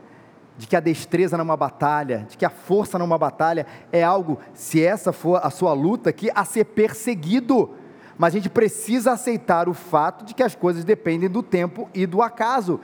de 0.57 0.67
que 0.67 0.75
a 0.75 0.79
destreza 0.79 1.38
numa 1.38 1.57
batalha, 1.57 2.25
de 2.29 2.38
que 2.38 2.45
a 2.45 2.50
força 2.50 2.98
numa 2.98 3.17
batalha 3.17 3.65
é 3.91 4.03
algo, 4.03 4.39
se 4.53 4.84
essa 4.84 5.12
for 5.12 5.39
a 5.43 5.50
sua 5.50 5.74
luta 5.74 6.10
aqui, 6.10 6.29
a 6.34 6.45
ser 6.45 6.65
perseguido. 6.65 7.72
Mas 8.17 8.34
a 8.34 8.38
gente 8.38 8.50
precisa 8.50 9.12
aceitar 9.12 9.67
o 9.67 9.74
fato 9.74 10.24
de 10.24 10.34
que 10.34 10.43
as 10.43 10.55
coisas 10.55 10.84
dependem 10.84 11.29
do 11.29 11.43
tempo 11.43 11.89
e 11.93 12.05
do 12.05 12.22
acaso. 12.22 12.79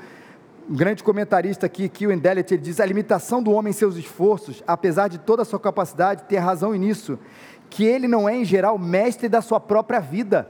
Um 0.69 0.75
grande 0.75 1.03
comentarista 1.03 1.65
aqui, 1.65 1.89
Kiel 1.89 2.11
Endelet, 2.11 2.53
ele 2.53 2.61
diz: 2.61 2.79
a 2.79 2.85
limitação 2.85 3.41
do 3.41 3.51
homem 3.51 3.71
em 3.71 3.73
seus 3.73 3.95
esforços, 3.95 4.61
apesar 4.67 5.07
de 5.07 5.17
toda 5.17 5.41
a 5.41 5.45
sua 5.45 5.59
capacidade, 5.59 6.23
ter 6.23 6.37
razão 6.37 6.73
nisso 6.73 7.17
que 7.71 7.85
ele 7.85 8.05
não 8.05 8.27
é, 8.27 8.35
em 8.35 8.45
geral, 8.45 8.77
mestre 8.77 9.29
da 9.29 9.41
sua 9.41 9.59
própria 9.59 10.01
vida. 10.01 10.47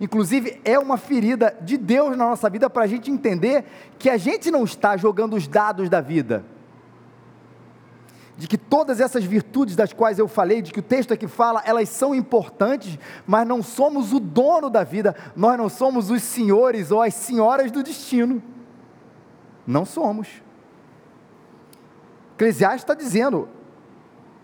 Inclusive, 0.00 0.60
é 0.64 0.78
uma 0.78 0.96
ferida 0.96 1.56
de 1.62 1.78
Deus 1.78 2.16
na 2.16 2.26
nossa 2.26 2.50
vida 2.50 2.68
para 2.68 2.82
a 2.82 2.86
gente 2.88 3.08
entender 3.08 3.64
que 3.98 4.10
a 4.10 4.16
gente 4.16 4.50
não 4.50 4.64
está 4.64 4.96
jogando 4.96 5.36
os 5.36 5.46
dados 5.46 5.88
da 5.88 6.00
vida. 6.00 6.44
De 8.36 8.48
que 8.48 8.58
todas 8.58 8.98
essas 9.00 9.22
virtudes 9.22 9.76
das 9.76 9.92
quais 9.92 10.18
eu 10.18 10.26
falei, 10.26 10.60
de 10.60 10.72
que 10.72 10.80
o 10.80 10.82
texto 10.82 11.14
aqui 11.14 11.28
fala, 11.28 11.62
elas 11.64 11.88
são 11.88 12.14
importantes, 12.14 12.98
mas 13.24 13.46
não 13.46 13.62
somos 13.62 14.12
o 14.12 14.18
dono 14.18 14.68
da 14.68 14.82
vida, 14.82 15.14
nós 15.36 15.56
não 15.56 15.68
somos 15.68 16.10
os 16.10 16.22
senhores 16.22 16.90
ou 16.90 17.00
as 17.00 17.14
senhoras 17.14 17.70
do 17.70 17.82
destino. 17.82 18.42
Não 19.64 19.84
somos. 19.84 20.42
Eclesiastes 22.34 22.82
está 22.82 22.94
dizendo: 22.94 23.48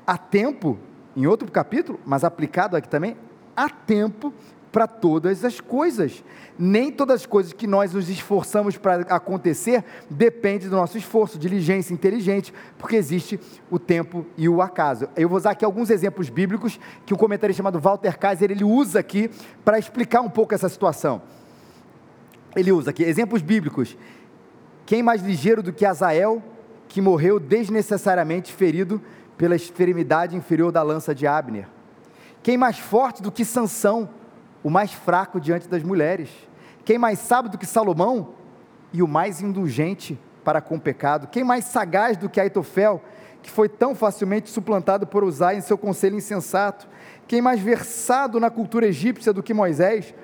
há 0.07 0.17
tempo 0.17 0.79
em 1.17 1.27
outro 1.27 1.51
capítulo, 1.51 1.99
mas 2.05 2.23
aplicado 2.23 2.77
aqui 2.77 2.89
também, 2.89 3.17
há 3.57 3.69
tempo 3.71 4.33
para 4.71 4.87
todas 4.87 5.43
as 5.43 5.59
coisas. 5.59 6.23
Nem 6.59 6.93
todas 6.93 7.23
as 7.23 7.27
coisas 7.27 7.55
que 7.55 7.67
nós 7.67 7.95
nos 7.95 8.11
esforçamos 8.11 8.77
para 8.77 9.01
acontecer 9.09 9.83
depende 10.11 10.69
do 10.69 10.77
nosso 10.77 10.99
esforço, 10.99 11.39
diligência, 11.39 11.95
inteligente, 11.95 12.53
porque 12.77 12.97
existe 12.97 13.41
o 13.71 13.79
tempo 13.79 14.27
e 14.37 14.47
o 14.51 14.61
acaso. 14.61 15.09
Eu 15.17 15.31
vou 15.31 15.39
usar 15.39 15.53
aqui 15.53 15.65
alguns 15.65 15.89
exemplos 15.89 16.29
bíblicos 16.29 16.79
que 17.07 17.15
um 17.15 17.17
comentarista 17.17 17.57
chamado 17.57 17.81
Walter 17.81 18.19
Kaiser 18.19 18.51
ele 18.51 18.65
usa 18.65 19.01
aqui 19.01 19.31
para 19.65 19.79
explicar 19.79 20.21
um 20.21 20.29
pouco 20.29 20.55
essa 20.55 20.69
situação. 20.69 21.23
Ele 22.55 22.71
usa 22.71 22.91
aqui 22.91 23.03
exemplos 23.03 23.41
bíblicos. 23.41 23.97
Quem 24.85 25.03
mais 25.03 25.23
ligeiro 25.23 25.63
do 25.63 25.73
que 25.73 25.87
Azael, 25.87 26.43
que 26.87 27.01
morreu 27.01 27.41
desnecessariamente 27.41 28.53
ferido 28.53 29.01
pela 29.37 29.57
extremidade 29.57 30.37
inferior 30.37 30.73
da 30.73 30.83
lança 30.83 31.15
de 31.15 31.27
Abner? 31.27 31.69
Quem 32.43 32.57
mais 32.57 32.79
forte 32.79 33.23
do 33.23 33.33
que 33.33 33.45
Sansão, 33.45 34.09
o 34.63 34.71
mais 34.71 34.93
fraco 34.93 35.41
diante 35.41 35.69
das 35.69 35.83
mulheres? 35.83 36.31
Quem 36.85 36.99
mais 36.99 37.19
sábio 37.19 37.51
do 37.51 37.59
que 37.59 37.67
Salomão 37.67 38.35
e 38.93 39.03
o 39.03 39.09
mais 39.09 39.41
indulgente 39.43 40.19
para 40.45 40.61
com 40.61 40.77
o 40.77 40.81
pecado? 40.81 41.27
Quem 41.27 41.43
mais 41.43 41.65
sagaz 41.65 42.17
do 42.17 42.29
que 42.29 42.41
Aitofel, 42.41 43.03
que 43.43 43.51
foi 43.51 43.69
tão 43.69 43.95
facilmente 43.95 44.51
suplantado 44.51 45.07
por 45.07 45.25
Uzai 45.25 45.57
em 45.57 45.61
seu 45.61 45.77
conselho 45.77 46.17
insensato? 46.17 46.89
Quem 47.27 47.43
mais 47.43 47.61
versado 47.61 48.39
na 48.39 48.49
cultura 48.51 48.87
egípcia 48.87 49.33
do 49.33 49.43
que 49.43 49.53
Moisés, 49.53 50.15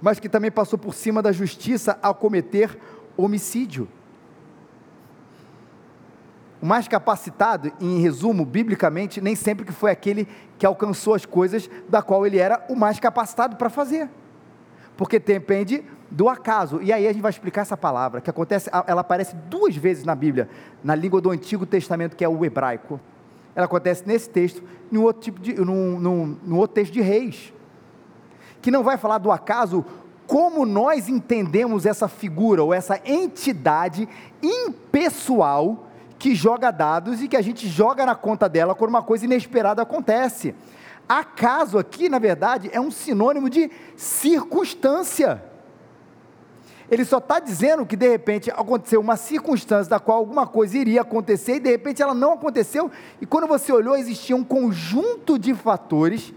mas 0.00 0.18
que 0.18 0.28
também 0.28 0.50
passou 0.50 0.78
por 0.78 0.94
cima 0.94 1.22
da 1.22 1.30
justiça 1.30 1.98
ao 2.02 2.16
cometer 2.16 2.76
homicídio? 3.16 3.88
O 6.62 6.66
mais 6.66 6.86
capacitado, 6.86 7.72
em 7.80 8.00
resumo, 8.00 8.44
biblicamente, 8.46 9.20
nem 9.20 9.34
sempre 9.34 9.66
que 9.66 9.72
foi 9.72 9.90
aquele 9.90 10.28
que 10.56 10.64
alcançou 10.64 11.12
as 11.12 11.26
coisas 11.26 11.68
da 11.88 12.00
qual 12.00 12.24
ele 12.24 12.38
era 12.38 12.64
o 12.68 12.76
mais 12.76 13.00
capacitado 13.00 13.56
para 13.56 13.68
fazer. 13.68 14.08
Porque 14.96 15.18
depende 15.18 15.84
do 16.08 16.28
acaso. 16.28 16.80
E 16.80 16.92
aí 16.92 17.08
a 17.08 17.12
gente 17.12 17.20
vai 17.20 17.30
explicar 17.30 17.62
essa 17.62 17.76
palavra, 17.76 18.20
que 18.20 18.30
acontece, 18.30 18.70
ela 18.86 19.00
aparece 19.00 19.34
duas 19.50 19.74
vezes 19.74 20.04
na 20.04 20.14
Bíblia, 20.14 20.48
na 20.84 20.94
língua 20.94 21.20
do 21.20 21.30
Antigo 21.30 21.66
Testamento, 21.66 22.14
que 22.14 22.24
é 22.24 22.28
o 22.28 22.44
hebraico. 22.44 23.00
Ela 23.56 23.66
acontece 23.66 24.04
nesse 24.06 24.30
texto, 24.30 24.62
no 24.88 25.02
outro, 25.02 25.20
tipo 25.20 25.40
de, 25.40 25.54
num, 25.54 25.98
num, 25.98 26.38
num 26.44 26.58
outro 26.58 26.74
texto 26.74 26.92
de 26.92 27.00
reis. 27.00 27.52
Que 28.60 28.70
não 28.70 28.84
vai 28.84 28.96
falar 28.96 29.18
do 29.18 29.32
acaso 29.32 29.84
como 30.28 30.64
nós 30.64 31.08
entendemos 31.08 31.86
essa 31.86 32.06
figura 32.06 32.62
ou 32.62 32.72
essa 32.72 33.00
entidade 33.04 34.08
impessoal 34.40 35.88
que 36.22 36.36
joga 36.36 36.70
dados 36.70 37.20
e 37.20 37.26
que 37.26 37.36
a 37.36 37.42
gente 37.42 37.66
joga 37.66 38.06
na 38.06 38.14
conta 38.14 38.48
dela 38.48 38.76
quando 38.76 38.90
uma 38.90 39.02
coisa 39.02 39.24
inesperada 39.24 39.82
acontece. 39.82 40.54
Acaso 41.08 41.76
aqui, 41.76 42.08
na 42.08 42.20
verdade, 42.20 42.70
é 42.72 42.80
um 42.80 42.92
sinônimo 42.92 43.50
de 43.50 43.68
circunstância. 43.96 45.42
Ele 46.88 47.04
só 47.04 47.18
está 47.18 47.40
dizendo 47.40 47.84
que 47.84 47.96
de 47.96 48.08
repente 48.08 48.52
aconteceu 48.52 49.00
uma 49.00 49.16
circunstância 49.16 49.90
da 49.90 49.98
qual 49.98 50.18
alguma 50.18 50.46
coisa 50.46 50.78
iria 50.78 51.00
acontecer 51.00 51.56
e 51.56 51.60
de 51.60 51.70
repente 51.70 52.00
ela 52.00 52.14
não 52.14 52.34
aconteceu, 52.34 52.88
e 53.20 53.26
quando 53.26 53.48
você 53.48 53.72
olhou, 53.72 53.96
existia 53.96 54.36
um 54.36 54.44
conjunto 54.44 55.36
de 55.36 55.52
fatores 55.54 56.32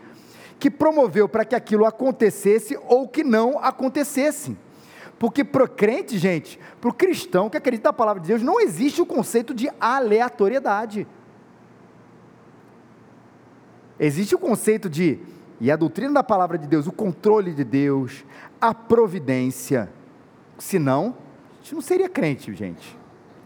que 0.58 0.72
promoveu 0.72 1.30
para 1.30 1.46
que 1.46 1.54
aquilo 1.54 1.86
acontecesse 1.86 2.76
ou 2.88 3.08
que 3.08 3.24
não 3.24 3.60
acontecesse. 3.60 4.58
Porque 5.18 5.44
para 5.44 5.68
crente, 5.68 6.18
gente, 6.18 6.60
para 6.82 6.90
o 6.90 6.94
cristão 6.94 7.50
que 7.50 7.58
acredita 7.58 7.90
na 7.90 7.94
palavra 7.94 8.22
de 8.22 8.28
Deus, 8.28 8.42
não 8.42 8.60
existe 8.60 9.02
o 9.02 9.06
conceito 9.06 9.54
de 9.54 9.70
aleatoriedade. 9.80 11.08
Existe 14.00 14.36
o 14.36 14.38
conceito 14.38 14.90
de, 14.90 15.20
e 15.60 15.72
a 15.72 15.76
doutrina 15.76 16.14
da 16.14 16.24
palavra 16.24 16.58
de 16.58 16.68
Deus, 16.68 16.86
o 16.86 16.92
controle 16.92 17.54
de 17.54 17.64
Deus, 17.64 18.26
a 18.60 18.74
providência. 18.74 19.90
Senão, 20.58 21.16
a 21.54 21.64
gente 21.64 21.76
não 21.76 21.82
seria 21.82 22.10
crente, 22.10 22.54
gente. 22.54 22.98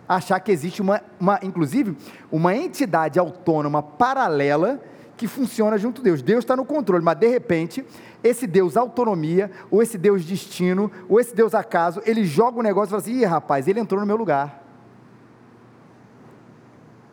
Achar 0.08 0.40
que 0.40 0.52
existe 0.52 0.82
uma, 0.82 1.02
uma 1.20 1.40
inclusive, 1.44 1.96
uma 2.32 2.56
entidade 2.56 3.20
autônoma 3.20 3.84
paralela 3.84 4.82
que 5.20 5.28
funciona 5.28 5.78
junto 5.78 6.00
a 6.00 6.04
Deus. 6.06 6.22
Deus 6.22 6.46
está 6.46 6.56
no 6.56 6.64
controle, 6.64 7.04
mas 7.04 7.20
de 7.20 7.28
repente, 7.28 7.86
esse 8.24 8.48
Deus 8.48 8.78
autonomia, 8.78 9.52
ou 9.70 9.84
esse 9.84 9.98
Deus 9.98 10.24
destino, 10.24 10.90
ou 11.10 11.20
esse 11.20 11.36
Deus 11.36 11.54
acaso, 11.54 12.02
ele 12.06 12.24
joga 12.24 12.56
o 12.56 12.62
um 12.62 12.64
negócio 12.64 12.88
e 12.88 12.92
fala 12.92 13.02
assim: 13.02 13.20
ih, 13.20 13.26
rapaz, 13.26 13.68
ele 13.68 13.82
entrou 13.82 14.00
no 14.00 14.08
meu 14.08 14.16
lugar. 14.16 14.64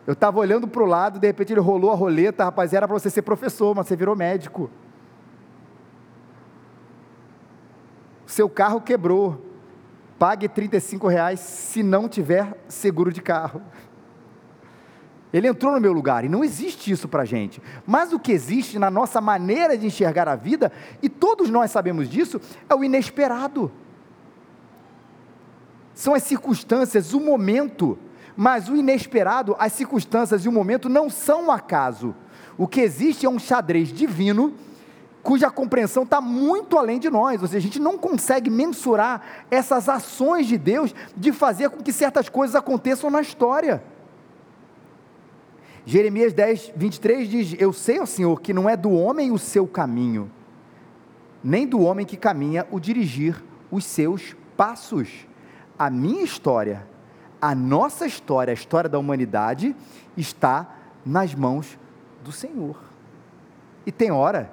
Eu 0.06 0.12
estava 0.12 0.38
olhando 0.38 0.68
para 0.68 0.84
o 0.84 0.86
lado, 0.86 1.18
de 1.18 1.26
repente 1.26 1.52
ele 1.52 1.58
rolou 1.58 1.90
a 1.90 1.96
roleta, 1.96 2.44
rapaz, 2.44 2.72
era 2.72 2.86
para 2.86 2.96
você 2.96 3.10
ser 3.10 3.22
professor, 3.22 3.74
mas 3.74 3.88
você 3.88 3.96
virou 3.96 4.14
médico. 4.14 4.70
Seu 8.24 8.48
carro 8.48 8.80
quebrou. 8.80 9.44
Pague 10.16 10.48
35 10.48 11.08
reais 11.08 11.40
se 11.40 11.82
não 11.82 12.08
tiver 12.08 12.56
seguro 12.68 13.12
de 13.12 13.20
carro. 13.20 13.60
Ele 15.32 15.48
entrou 15.48 15.72
no 15.72 15.80
meu 15.80 15.92
lugar 15.92 16.24
e 16.24 16.28
não 16.28 16.44
existe 16.44 16.90
isso 16.90 17.08
para 17.08 17.24
gente. 17.24 17.60
Mas 17.86 18.12
o 18.12 18.18
que 18.18 18.32
existe 18.32 18.78
na 18.78 18.90
nossa 18.90 19.20
maneira 19.20 19.76
de 19.76 19.86
enxergar 19.86 20.28
a 20.28 20.36
vida, 20.36 20.72
e 21.02 21.08
todos 21.08 21.50
nós 21.50 21.70
sabemos 21.70 22.08
disso, 22.08 22.40
é 22.68 22.74
o 22.74 22.84
inesperado. 22.84 23.70
São 25.94 26.14
as 26.14 26.22
circunstâncias, 26.22 27.12
o 27.12 27.20
momento. 27.20 27.98
Mas 28.36 28.68
o 28.68 28.76
inesperado, 28.76 29.56
as 29.58 29.72
circunstâncias 29.72 30.44
e 30.44 30.48
o 30.48 30.52
momento 30.52 30.88
não 30.88 31.08
são 31.08 31.46
um 31.46 31.50
acaso. 31.50 32.14
O 32.56 32.68
que 32.68 32.80
existe 32.80 33.26
é 33.26 33.28
um 33.28 33.38
xadrez 33.38 33.92
divino 33.92 34.54
cuja 35.26 35.50
compreensão 35.50 36.04
está 36.04 36.20
muito 36.20 36.78
além 36.78 37.00
de 37.00 37.10
nós, 37.10 37.42
ou 37.42 37.48
seja, 37.48 37.58
a 37.58 37.60
gente 37.60 37.80
não 37.80 37.98
consegue 37.98 38.48
mensurar 38.48 39.44
essas 39.50 39.88
ações 39.88 40.46
de 40.46 40.56
Deus 40.56 40.94
de 41.16 41.32
fazer 41.32 41.68
com 41.68 41.82
que 41.82 41.92
certas 41.92 42.28
coisas 42.28 42.54
aconteçam 42.54 43.10
na 43.10 43.20
história. 43.20 43.82
Jeremias 45.86 46.32
10, 46.32 46.72
23 46.74 47.28
diz: 47.28 47.56
Eu 47.60 47.72
sei, 47.72 48.00
ó 48.00 48.04
Senhor, 48.04 48.40
que 48.40 48.52
não 48.52 48.68
é 48.68 48.76
do 48.76 48.90
homem 48.90 49.30
o 49.30 49.38
seu 49.38 49.68
caminho, 49.68 50.28
nem 51.42 51.64
do 51.64 51.80
homem 51.80 52.04
que 52.04 52.16
caminha 52.16 52.66
o 52.72 52.80
dirigir 52.80 53.40
os 53.70 53.84
seus 53.84 54.34
passos. 54.56 55.26
A 55.78 55.88
minha 55.88 56.24
história, 56.24 56.84
a 57.40 57.54
nossa 57.54 58.04
história, 58.04 58.50
a 58.50 58.54
história 58.54 58.90
da 58.90 58.98
humanidade, 58.98 59.76
está 60.16 60.74
nas 61.04 61.32
mãos 61.32 61.78
do 62.24 62.32
Senhor. 62.32 62.76
E 63.86 63.92
tem 63.92 64.10
hora 64.10 64.50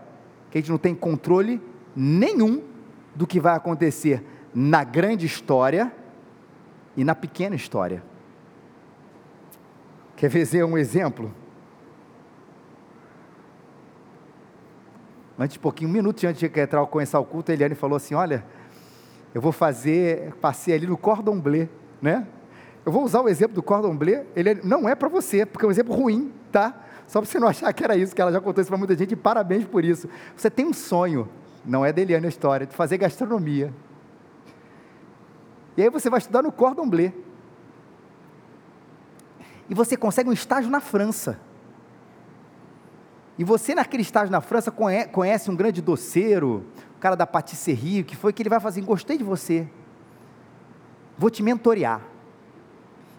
que 0.51 0.59
a 0.59 0.61
gente 0.61 0.69
não 0.69 0.77
tem 0.77 0.93
controle 0.93 1.59
nenhum 1.95 2.61
do 3.15 3.25
que 3.25 3.39
vai 3.39 3.55
acontecer 3.55 4.23
na 4.53 4.83
grande 4.83 5.25
história 5.25 5.91
e 6.95 7.03
na 7.03 7.15
pequena 7.15 7.55
história. 7.55 8.03
Quer 10.23 10.29
ver 10.29 10.63
um 10.63 10.77
exemplo? 10.77 11.29
Antes, 15.37 15.57
pouquinho, 15.57 15.89
um 15.89 15.93
minuto 15.93 16.25
antes 16.25 16.39
de 16.39 16.61
entrar 16.61 16.85
começar 16.85 17.19
o 17.19 17.25
culto, 17.25 17.51
a 17.51 17.53
Eliane 17.53 17.75
falou 17.75 17.97
assim: 17.97 18.15
Olha, 18.15 18.45
eu 19.35 19.41
vou 19.41 19.51
fazer, 19.51 20.33
passei 20.35 20.75
ali 20.75 20.87
no 20.87 20.95
cordon 20.95 21.41
bleu, 21.41 21.67
né? 22.01 22.25
Eu 22.85 22.91
vou 22.93 23.03
usar 23.03 23.19
o 23.19 23.27
exemplo 23.27 23.53
do 23.53 23.61
cordon 23.61 23.97
bleu, 23.97 24.25
ele 24.33 24.61
não 24.63 24.87
é 24.87 24.95
para 24.95 25.09
você, 25.09 25.45
porque 25.45 25.65
é 25.65 25.67
um 25.67 25.71
exemplo 25.71 25.93
ruim, 25.93 26.31
tá? 26.53 26.73
Só 27.05 27.19
para 27.19 27.29
você 27.29 27.37
não 27.37 27.49
achar 27.49 27.73
que 27.73 27.83
era 27.83 27.97
isso, 27.97 28.15
que 28.15 28.21
ela 28.21 28.31
já 28.31 28.39
contou 28.39 28.61
isso 28.61 28.69
para 28.69 28.77
muita 28.77 28.95
gente, 28.95 29.11
e 29.11 29.17
parabéns 29.17 29.65
por 29.65 29.83
isso. 29.83 30.07
Você 30.37 30.49
tem 30.49 30.65
um 30.65 30.71
sonho, 30.71 31.27
não 31.65 31.85
é 31.85 31.91
da 31.91 32.01
Eliane 32.01 32.27
a 32.27 32.29
história, 32.29 32.65
de 32.65 32.73
fazer 32.73 32.97
gastronomia. 32.97 33.73
E 35.75 35.83
aí 35.83 35.89
você 35.89 36.09
vai 36.09 36.19
estudar 36.19 36.41
no 36.41 36.49
cordon 36.49 36.87
bleu 36.87 37.11
e 39.69 39.73
você 39.73 39.95
consegue 39.95 40.29
um 40.29 40.33
estágio 40.33 40.69
na 40.69 40.79
França. 40.79 41.39
E 43.37 43.43
você, 43.43 43.73
naquele 43.73 44.03
estágio 44.03 44.31
na 44.31 44.41
França, 44.41 44.71
conhece 44.71 45.49
um 45.49 45.55
grande 45.55 45.81
doceiro, 45.81 46.63
o 46.95 46.99
cara 46.99 47.15
da 47.15 47.25
patisserie, 47.25 48.03
que 48.03 48.15
foi 48.15 48.31
que 48.31 48.43
ele 48.43 48.49
vai 48.49 48.59
fazer, 48.59 48.81
gostei 48.81 49.17
de 49.17 49.23
você, 49.23 49.67
vou 51.17 51.29
te 51.29 51.41
mentorear. 51.41 52.01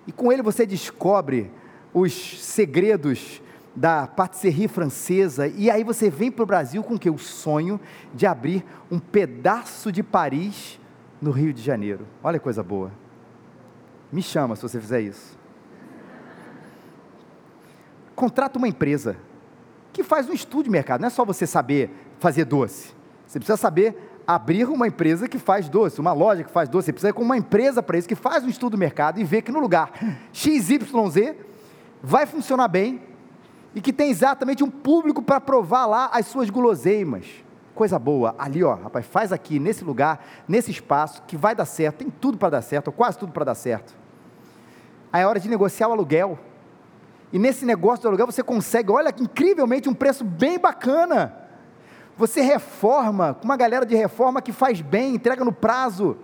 E 0.06 0.12
com 0.12 0.32
ele 0.32 0.42
você 0.42 0.64
descobre 0.64 1.50
os 1.92 2.12
segredos 2.42 3.42
da 3.74 4.06
patisserie 4.06 4.68
francesa, 4.68 5.48
e 5.48 5.68
aí 5.68 5.82
você 5.82 6.08
vem 6.08 6.30
para 6.30 6.44
o 6.44 6.46
Brasil 6.46 6.82
com 6.84 6.94
o 6.94 6.98
que? 6.98 7.10
O 7.10 7.18
sonho 7.18 7.80
de 8.14 8.24
abrir 8.24 8.64
um 8.88 9.00
pedaço 9.00 9.90
de 9.90 10.00
Paris 10.02 10.78
no 11.20 11.32
Rio 11.32 11.52
de 11.52 11.60
Janeiro. 11.60 12.06
Olha 12.22 12.38
que 12.38 12.44
coisa 12.44 12.62
boa. 12.62 12.92
Me 14.12 14.22
chama 14.22 14.54
se 14.54 14.62
você 14.62 14.80
fizer 14.80 15.00
isso 15.00 15.43
contrata 18.24 18.56
uma 18.56 18.66
empresa 18.66 19.18
que 19.92 20.02
faz 20.02 20.30
um 20.30 20.32
estudo 20.32 20.64
de 20.64 20.70
mercado. 20.70 21.02
Não 21.02 21.08
é 21.08 21.10
só 21.10 21.26
você 21.26 21.46
saber 21.46 21.90
fazer 22.18 22.46
doce. 22.46 22.94
Você 23.26 23.38
precisa 23.38 23.58
saber 23.58 24.22
abrir 24.26 24.66
uma 24.66 24.88
empresa 24.88 25.28
que 25.28 25.38
faz 25.38 25.68
doce, 25.68 26.00
uma 26.00 26.14
loja 26.14 26.42
que 26.42 26.50
faz 26.50 26.66
doce. 26.66 26.86
Você 26.86 26.92
precisa 26.94 27.10
ir 27.10 27.12
com 27.12 27.22
uma 27.22 27.36
empresa 27.36 27.82
para 27.82 27.98
isso, 27.98 28.08
que 28.08 28.14
faz 28.14 28.42
um 28.42 28.48
estudo 28.48 28.72
de 28.72 28.78
mercado 28.78 29.20
e 29.20 29.24
ver 29.24 29.42
que 29.42 29.52
no 29.52 29.60
lugar 29.60 29.92
XYZ 30.32 31.34
vai 32.02 32.24
funcionar 32.24 32.66
bem 32.66 33.02
e 33.74 33.80
que 33.82 33.92
tem 33.92 34.10
exatamente 34.10 34.64
um 34.64 34.70
público 34.70 35.20
para 35.20 35.38
provar 35.38 35.84
lá 35.84 36.08
as 36.10 36.24
suas 36.24 36.48
guloseimas. 36.48 37.26
Coisa 37.74 37.98
boa, 37.98 38.34
ali 38.38 38.64
ó, 38.64 38.74
rapaz, 38.74 39.04
faz 39.04 39.32
aqui, 39.32 39.58
nesse 39.58 39.84
lugar, 39.84 40.24
nesse 40.48 40.70
espaço, 40.70 41.22
que 41.26 41.36
vai 41.36 41.54
dar 41.54 41.66
certo, 41.66 41.96
tem 41.96 42.08
tudo 42.08 42.38
para 42.38 42.50
dar 42.50 42.62
certo, 42.62 42.86
ou 42.86 42.92
quase 42.94 43.18
tudo 43.18 43.32
para 43.32 43.44
dar 43.44 43.54
certo. 43.54 43.94
Aí 45.12 45.22
é 45.22 45.26
hora 45.26 45.38
de 45.38 45.48
negociar 45.48 45.88
o 45.88 45.92
aluguel. 45.92 46.38
E 47.34 47.38
nesse 47.38 47.66
negócio 47.66 48.02
do 48.02 48.08
aluguel 48.08 48.26
você 48.26 48.44
consegue, 48.44 48.92
olha 48.92 49.12
que 49.12 49.24
incrivelmente, 49.24 49.88
um 49.88 49.92
preço 49.92 50.22
bem 50.22 50.56
bacana. 50.56 51.34
Você 52.16 52.40
reforma, 52.40 53.34
com 53.34 53.44
uma 53.44 53.56
galera 53.56 53.84
de 53.84 53.96
reforma 53.96 54.40
que 54.40 54.52
faz 54.52 54.80
bem, 54.80 55.16
entrega 55.16 55.44
no 55.44 55.52
prazo. 55.52 56.16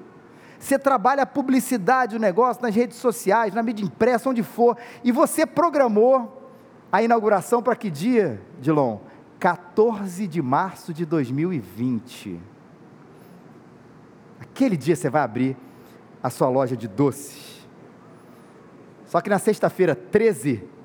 você 0.57 0.79
trabalha 0.79 1.25
a 1.25 1.27
publicidade, 1.27 2.15
o 2.15 2.21
negócio 2.21 2.63
nas 2.63 2.77
redes 2.77 2.97
sociais, 2.97 3.53
na 3.53 3.61
mídia 3.61 3.85
impressa, 3.85 4.31
onde 4.31 4.45
for, 4.45 4.77
e 5.03 5.11
você 5.11 5.45
programou 5.45 6.49
a 6.93 7.03
inauguração 7.03 7.61
para 7.61 7.75
que 7.75 7.91
dia, 7.91 8.41
Dilon? 8.61 8.99
14 9.41 10.29
de 10.29 10.41
março 10.41 10.95
de 10.95 11.05
2020. 11.05 12.39
Aquele 14.39 14.77
dia 14.77 14.95
você 14.95 15.11
vai 15.11 15.23
abrir 15.23 15.57
a 16.23 16.31
sua 16.31 16.49
loja 16.49 16.77
de 16.77 16.87
doces. 16.87 17.67
Só 19.07 19.21
que 19.21 19.29
na 19.29 19.41
sexta-feira, 19.41 19.97
13 19.97 20.79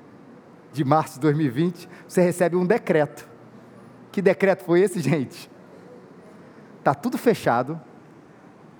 de 0.76 0.84
março 0.84 1.14
de 1.14 1.20
2020, 1.20 1.88
você 2.06 2.20
recebe 2.20 2.54
um 2.54 2.66
decreto. 2.66 3.28
Que 4.12 4.20
decreto 4.20 4.64
foi 4.64 4.80
esse, 4.80 5.00
gente? 5.00 5.50
Está 6.78 6.94
tudo 6.94 7.18
fechado, 7.18 7.80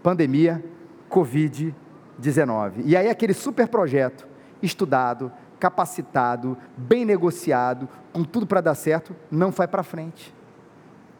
pandemia, 0.02 0.64
Covid-19. 1.10 2.82
E 2.84 2.96
aí 2.96 3.08
aquele 3.08 3.34
super 3.34 3.66
projeto, 3.66 4.28
estudado, 4.62 5.32
capacitado, 5.58 6.56
bem 6.76 7.04
negociado, 7.04 7.88
com 8.12 8.22
tudo 8.22 8.46
para 8.46 8.60
dar 8.60 8.74
certo, 8.74 9.16
não 9.30 9.50
vai 9.50 9.66
para 9.66 9.82
frente. 9.82 10.34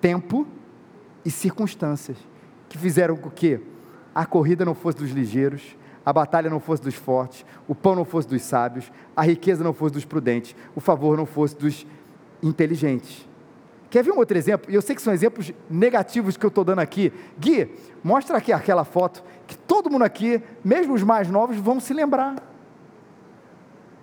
Tempo 0.00 0.47
e 1.25 1.30
circunstâncias 1.30 2.18
que 2.68 2.78
fizeram 2.78 3.16
com 3.16 3.30
que 3.30 3.61
a 4.14 4.25
corrida 4.25 4.64
não 4.64 4.75
fosse 4.75 4.99
dos 4.99 5.11
ligeiros, 5.11 5.76
a 6.06 6.12
batalha 6.12 6.48
não 6.48 6.60
fosse 6.60 6.84
dos 6.84 6.94
fortes, 6.94 7.44
o 7.66 7.75
pão 7.75 7.96
não 7.96 8.04
fosse 8.04 8.28
dos 8.28 8.40
sábios, 8.42 8.92
a 9.16 9.22
riqueza 9.22 9.64
não 9.64 9.75
fosse 9.75 9.94
dos 9.94 10.04
prudentes, 10.04 10.54
o 10.76 10.80
favor 10.80 11.16
não 11.16 11.26
fosse 11.26 11.56
dos 11.56 11.84
inteligentes. 12.40 13.28
Quer 13.90 14.04
ver 14.04 14.12
um 14.12 14.18
outro 14.18 14.38
exemplo? 14.38 14.70
E 14.70 14.75
eu 14.76 14.82
sei 14.82 14.94
que 14.94 15.02
são 15.02 15.12
exemplos 15.12 15.52
negativos 15.68 16.36
que 16.36 16.46
eu 16.46 16.48
estou 16.48 16.62
dando 16.62 16.78
aqui. 16.78 17.12
Gui, 17.36 17.75
mostra 18.04 18.36
aqui 18.38 18.52
aquela 18.52 18.84
foto 18.84 19.25
que 19.48 19.58
todo 19.58 19.90
mundo 19.90 20.04
aqui, 20.04 20.40
mesmo 20.64 20.94
os 20.94 21.02
mais 21.02 21.28
novos, 21.28 21.56
vão 21.56 21.80
se 21.80 21.92
lembrar. 21.92 22.36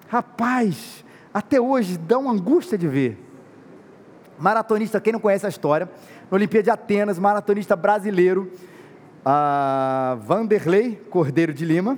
Rapaz, 0.10 1.05
até 1.33 1.60
hoje 1.60 1.98
dá 1.98 2.17
uma 2.17 2.33
angústia 2.33 2.77
de 2.77 2.88
ver. 2.88 3.17
Maratonista, 4.38 5.00
quem 5.00 5.13
não 5.13 5.19
conhece 5.19 5.45
a 5.45 5.50
história, 5.50 5.89
na 6.29 6.36
Olimpíada 6.36 6.63
de 6.63 6.69
Atenas, 6.69 7.17
maratonista 7.17 7.75
brasileiro, 7.75 8.51
a 9.25 10.18
Vanderlei 10.22 10.96
Cordeiro 11.10 11.53
de 11.53 11.65
Lima, 11.65 11.98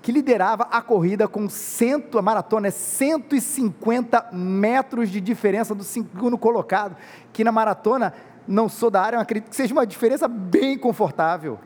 que 0.00 0.12
liderava 0.12 0.68
a 0.70 0.80
corrida 0.80 1.26
com 1.26 1.48
cento, 1.48 2.18
a 2.18 2.22
maratona 2.22 2.68
é 2.68 2.70
150 2.70 4.30
metros 4.32 5.10
de 5.10 5.20
diferença 5.20 5.74
do 5.74 5.82
segundo 5.82 6.38
colocado, 6.38 6.96
que 7.32 7.42
na 7.42 7.50
maratona, 7.50 8.14
não 8.46 8.68
sou 8.68 8.90
da 8.90 9.02
área, 9.02 9.16
eu 9.16 9.20
acredito 9.20 9.50
que 9.50 9.56
seja 9.56 9.74
uma 9.74 9.86
diferença 9.86 10.28
bem 10.28 10.78
confortável, 10.78 11.58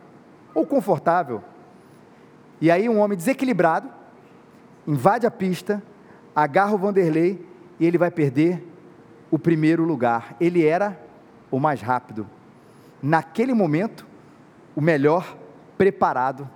ou 0.53 0.65
confortável. 0.65 1.43
E 2.59 2.71
aí 2.71 2.89
um 2.89 2.99
homem 2.99 3.17
desequilibrado, 3.17 3.89
invade 4.87 5.25
a 5.25 5.31
pista, 5.31 5.81
agarra 6.35 6.73
o 6.73 6.77
Vanderlei 6.77 7.45
e 7.79 7.85
ele 7.85 7.97
vai 7.97 8.09
perder 8.09 8.67
o 9.29 9.37
primeiro 9.37 9.83
lugar. 9.83 10.35
Ele 10.39 10.65
era 10.65 10.99
o 11.49 11.59
mais 11.59 11.81
rápido. 11.81 12.27
Naquele 13.01 13.53
momento, 13.53 14.05
o 14.75 14.81
melhor 14.81 15.37
preparado, 15.77 16.49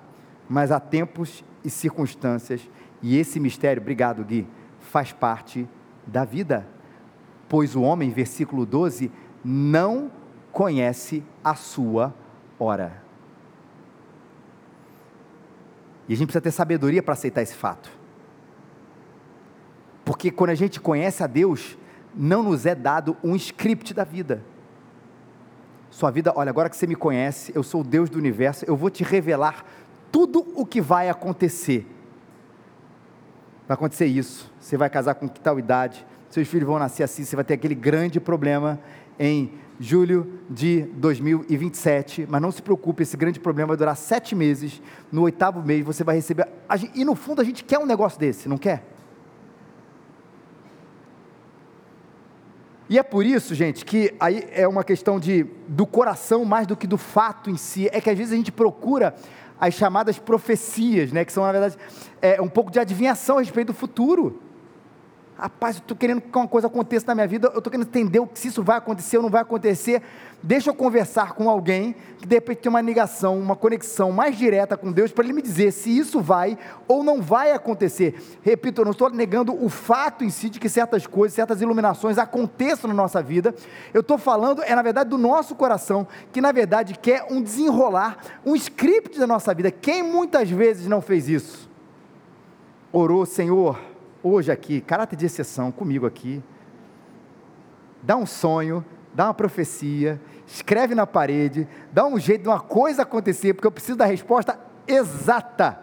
mas 0.47 0.71
há 0.71 0.79
tempos 0.79 1.43
e 1.63 1.69
circunstâncias, 1.69 2.61
e 3.01 3.17
esse 3.17 3.39
mistério, 3.39 3.81
obrigado 3.81 4.23
Gui, 4.23 4.47
faz 4.79 5.11
parte 5.11 5.67
da 6.05 6.23
vida. 6.23 6.67
Pois 7.49 7.75
o 7.75 7.81
homem, 7.81 8.11
versículo 8.11 8.65
12, 8.65 9.11
não 9.43 10.11
conhece 10.51 11.23
a 11.43 11.55
sua 11.55 12.13
hora. 12.57 13.03
E 16.07 16.13
a 16.13 16.17
gente 16.17 16.27
precisa 16.27 16.41
ter 16.41 16.51
sabedoria 16.51 17.01
para 17.01 17.13
aceitar 17.13 17.41
esse 17.41 17.55
fato. 17.55 17.91
Porque 20.03 20.29
quando 20.29 20.51
a 20.51 20.55
gente 20.55 20.79
conhece 20.79 21.23
a 21.23 21.27
Deus, 21.27 21.77
não 22.13 22.43
nos 22.43 22.65
é 22.65 22.75
dado 22.75 23.17
um 23.23 23.35
script 23.35 23.93
da 23.93 24.03
vida. 24.03 24.43
Sua 25.95 26.11
vida, 26.11 26.33
olha, 26.35 26.49
agora 26.49 26.69
que 26.69 26.75
você 26.75 26.85
me 26.85 26.93
conhece, 26.93 27.53
eu 27.55 27.63
sou 27.63 27.79
o 27.79 27.83
Deus 27.83 28.09
do 28.09 28.17
universo, 28.17 28.65
eu 28.67 28.75
vou 28.75 28.89
te 28.89 29.01
revelar 29.01 29.63
tudo 30.11 30.45
o 30.53 30.65
que 30.65 30.81
vai 30.81 31.07
acontecer. 31.07 31.87
Vai 33.65 33.75
acontecer 33.75 34.05
isso, 34.05 34.51
você 34.59 34.75
vai 34.75 34.89
casar 34.89 35.15
com 35.15 35.29
que 35.29 35.39
tal 35.39 35.57
idade, 35.57 36.05
seus 36.29 36.49
filhos 36.49 36.67
vão 36.67 36.77
nascer 36.77 37.03
assim, 37.03 37.23
você 37.23 37.33
vai 37.33 37.45
ter 37.45 37.53
aquele 37.53 37.75
grande 37.75 38.19
problema 38.19 38.77
em 39.17 39.53
julho 39.79 40.41
de 40.49 40.81
2027, 40.81 42.27
mas 42.29 42.41
não 42.41 42.51
se 42.51 42.61
preocupe, 42.61 43.03
esse 43.03 43.15
grande 43.15 43.39
problema 43.39 43.69
vai 43.69 43.77
durar 43.77 43.95
sete 43.95 44.35
meses, 44.35 44.81
no 45.09 45.21
oitavo 45.21 45.65
mês 45.65 45.85
você 45.85 46.03
vai 46.03 46.15
receber, 46.15 46.45
e 46.93 47.05
no 47.05 47.15
fundo 47.15 47.41
a 47.41 47.45
gente 47.45 47.63
quer 47.63 47.79
um 47.79 47.85
negócio 47.85 48.19
desse, 48.19 48.49
não 48.49 48.57
quer? 48.57 48.94
E 52.95 52.97
é 52.97 53.03
por 53.03 53.25
isso, 53.25 53.53
gente, 53.53 53.83
que 53.83 54.15
aí 54.17 54.47
é 54.53 54.65
uma 54.65 54.81
questão 54.81 55.19
de, 55.19 55.45
do 55.67 55.85
coração 55.85 56.45
mais 56.45 56.65
do 56.65 56.77
que 56.77 56.87
do 56.87 56.97
fato 56.97 57.49
em 57.49 57.57
si. 57.57 57.89
É 57.91 57.99
que 57.99 58.09
às 58.09 58.17
vezes 58.17 58.31
a 58.31 58.37
gente 58.37 58.53
procura 58.53 59.13
as 59.59 59.73
chamadas 59.73 60.17
profecias, 60.17 61.11
né, 61.11 61.25
que 61.25 61.33
são, 61.33 61.43
na 61.43 61.51
verdade, 61.51 61.77
é, 62.21 62.41
um 62.41 62.47
pouco 62.47 62.71
de 62.71 62.79
adivinhação 62.79 63.37
a 63.37 63.41
respeito 63.41 63.67
do 63.67 63.73
futuro. 63.73 64.41
Rapaz, 65.37 65.75
eu 65.75 65.81
estou 65.81 65.97
querendo 65.97 66.21
que 66.21 66.37
uma 66.37 66.47
coisa 66.47 66.67
aconteça 66.67 67.05
na 67.07 67.15
minha 67.15 67.27
vida, 67.27 67.47
eu 67.47 67.57
estou 67.57 67.69
querendo 67.69 67.85
entender 67.85 68.25
se 68.35 68.47
isso 68.47 68.63
vai 68.63 68.77
acontecer 68.77 69.17
ou 69.17 69.23
não 69.23 69.29
vai 69.29 69.41
acontecer. 69.41 70.01
Deixa 70.41 70.69
eu 70.69 70.73
conversar 70.73 71.33
com 71.33 71.49
alguém 71.49 71.93
que 72.19 72.25
de 72.25 72.35
repente 72.35 72.59
tem 72.59 72.69
uma 72.69 72.79
ligação, 72.79 73.37
uma 73.37 73.55
conexão 73.55 74.13
mais 74.13 74.37
direta 74.37 74.77
com 74.77 74.93
Deus, 74.93 75.11
para 75.11 75.25
ele 75.25 75.33
me 75.33 75.41
dizer 75.41 75.73
se 75.73 75.89
isso 75.89 76.21
vai 76.21 76.57
ou 76.87 77.03
não 77.03 77.21
vai 77.21 77.51
acontecer. 77.51 78.15
Repito, 78.43 78.79
eu 78.79 78.85
não 78.85 78.93
estou 78.93 79.09
negando 79.09 79.53
o 79.61 79.67
fato 79.67 80.23
em 80.23 80.29
si 80.29 80.49
de 80.49 80.57
que 80.57 80.69
certas 80.69 81.05
coisas, 81.05 81.35
certas 81.35 81.61
iluminações 81.61 82.17
aconteçam 82.17 82.87
na 82.87 82.93
nossa 82.93 83.21
vida. 83.21 83.53
Eu 83.93 83.99
estou 83.99 84.17
falando, 84.17 84.63
é 84.63 84.73
na 84.73 84.81
verdade, 84.81 85.09
do 85.09 85.17
nosso 85.17 85.53
coração, 85.53 86.07
que 86.31 86.39
na 86.39 86.53
verdade 86.53 86.97
quer 86.97 87.27
um 87.29 87.41
desenrolar, 87.41 88.19
um 88.45 88.55
script 88.55 89.19
da 89.19 89.27
nossa 89.27 89.53
vida. 89.53 89.69
Quem 89.69 90.01
muitas 90.01 90.49
vezes 90.49 90.87
não 90.87 91.01
fez 91.01 91.27
isso? 91.27 91.69
Orou, 92.93 93.25
Senhor 93.25 93.94
hoje 94.27 94.51
aqui, 94.51 94.81
caráter 94.81 95.15
de 95.15 95.25
exceção, 95.27 95.71
comigo 95.71 96.07
aqui, 96.07 96.41
dá 98.01 98.15
um 98.15 98.25
sonho, 98.25 98.83
dá 99.13 99.25
uma 99.25 99.33
profecia, 99.35 100.19
escreve 100.47 100.95
na 100.95 101.05
parede, 101.05 101.67
dá 101.91 102.05
um 102.07 102.17
jeito 102.19 102.41
de 102.41 102.49
uma 102.49 102.59
coisa 102.59 103.03
acontecer, 103.03 103.53
porque 103.53 103.67
eu 103.67 103.71
preciso 103.71 103.97
da 103.97 104.05
resposta 104.05 104.59
exata 104.87 105.79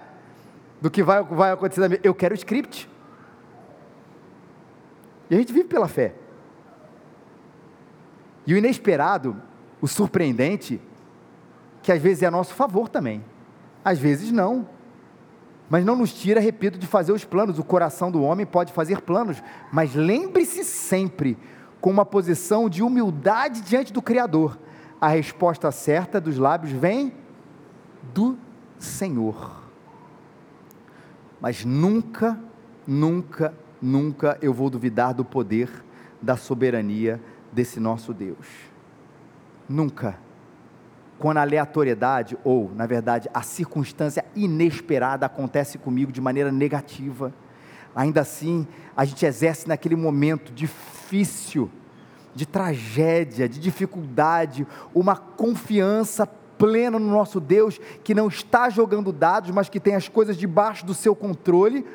do 0.81 0.91
que 0.91 1.05
vai, 1.05 1.23
vai 1.23 1.53
acontecer. 1.53 2.01
Eu 2.03 2.13
quero 2.13 2.35
o 2.35 2.37
script. 2.37 2.91
E 5.31 5.35
a 5.37 5.39
gente 5.39 5.53
vive 5.53 5.69
pela 5.69 5.87
fé. 5.87 6.13
E 8.45 8.53
o 8.53 8.59
inesperado, 8.59 9.41
o 9.81 9.87
surpreendente, 9.87 10.81
que 11.81 11.93
às 11.93 12.03
vezes 12.03 12.25
é 12.25 12.27
a 12.27 12.31
nosso 12.31 12.55
favor 12.55 12.89
também, 12.89 13.25
às 13.85 14.01
vezes 14.01 14.33
não 14.33 14.67
mas 15.73 15.87
não 15.87 15.97
nos 15.97 16.13
tira, 16.13 16.39
repito, 16.39 16.79
de 16.79 16.87
fazer 16.87 17.13
os 17.13 17.25
planos. 17.25 17.59
O 17.59 17.65
coração 17.65 18.11
do 18.11 18.23
homem 18.23 18.45
pode 18.45 18.75
fazer 18.75 19.01
planos, 19.01 19.43
mas 19.73 19.95
lembre-se 19.95 20.65
sempre, 20.65 21.39
com 21.81 21.89
uma 21.89 22.05
posição 22.05 22.69
de 22.69 22.83
humildade 22.83 23.63
diante 23.63 23.91
do 23.91 24.03
Criador, 24.03 24.59
a 25.01 25.09
resposta 25.09 25.73
certa 25.73 26.21
dos 26.21 26.37
lábios 26.37 26.71
vem 26.75 27.15
do 28.13 28.37
Senhor. 28.79 29.63
Mas 31.41 31.65
nunca, 31.65 32.39
nunca, 32.87 33.55
nunca 33.81 34.37
eu 34.43 34.53
vou 34.53 34.69
duvidar 34.69 35.15
do 35.15 35.25
poder, 35.25 35.71
da 36.21 36.37
soberania 36.37 37.19
desse 37.51 37.81
nosso 37.81 38.13
Deus. 38.13 38.47
Nunca 39.67 40.19
quando 41.23 41.39
a 41.39 41.43
aleatoriedade, 41.43 42.37
ou, 42.43 42.73
na 42.75 42.85
verdade, 42.85 43.31
a 43.33 43.43
circunstância 43.43 44.25
inesperada 44.35 45.25
acontece 45.25 45.79
comigo 45.79 46.11
de 46.11 46.21
maneira 46.21 46.51
negativa, 46.51 47.33
ainda 47.95 48.23
assim, 48.23 48.67
a 48.97 49.05
gente 49.05 49.25
exerce 49.25 49.69
naquele 49.69 49.95
momento 49.95 50.53
difícil, 50.53 51.71
de 52.35 52.45
tragédia, 52.45 53.49
de 53.49 53.61
dificuldade, 53.61 54.67
uma 54.93 55.15
confiança 55.15 56.27
plena 56.27 56.99
no 56.99 57.13
nosso 57.13 57.39
Deus, 57.39 57.79
que 58.03 58.17
não 58.17 58.27
está 58.27 58.69
jogando 58.69 59.13
dados, 59.13 59.53
mas 59.53 59.69
que 59.69 59.79
tem 59.79 59.95
as 59.95 60.09
coisas 60.09 60.37
debaixo 60.37 60.85
do 60.85 60.93
seu 60.93 61.15
controle, 61.15 61.87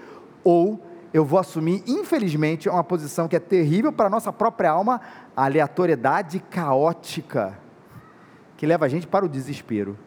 ou 0.42 0.82
eu 1.14 1.26
vou 1.26 1.38
assumir, 1.38 1.84
infelizmente, 1.86 2.70
uma 2.70 2.84
posição 2.84 3.28
que 3.28 3.36
é 3.36 3.42
terrível 3.42 3.92
para 3.92 4.06
a 4.06 4.10
nossa 4.10 4.32
própria 4.32 4.72
alma, 4.72 5.02
aleatoriedade 5.36 6.40
caótica 6.50 7.67
que 8.58 8.66
leva 8.66 8.86
a 8.86 8.90
gente 8.90 9.08
para 9.08 9.26
o 9.26 9.30
desespero. 9.30 9.98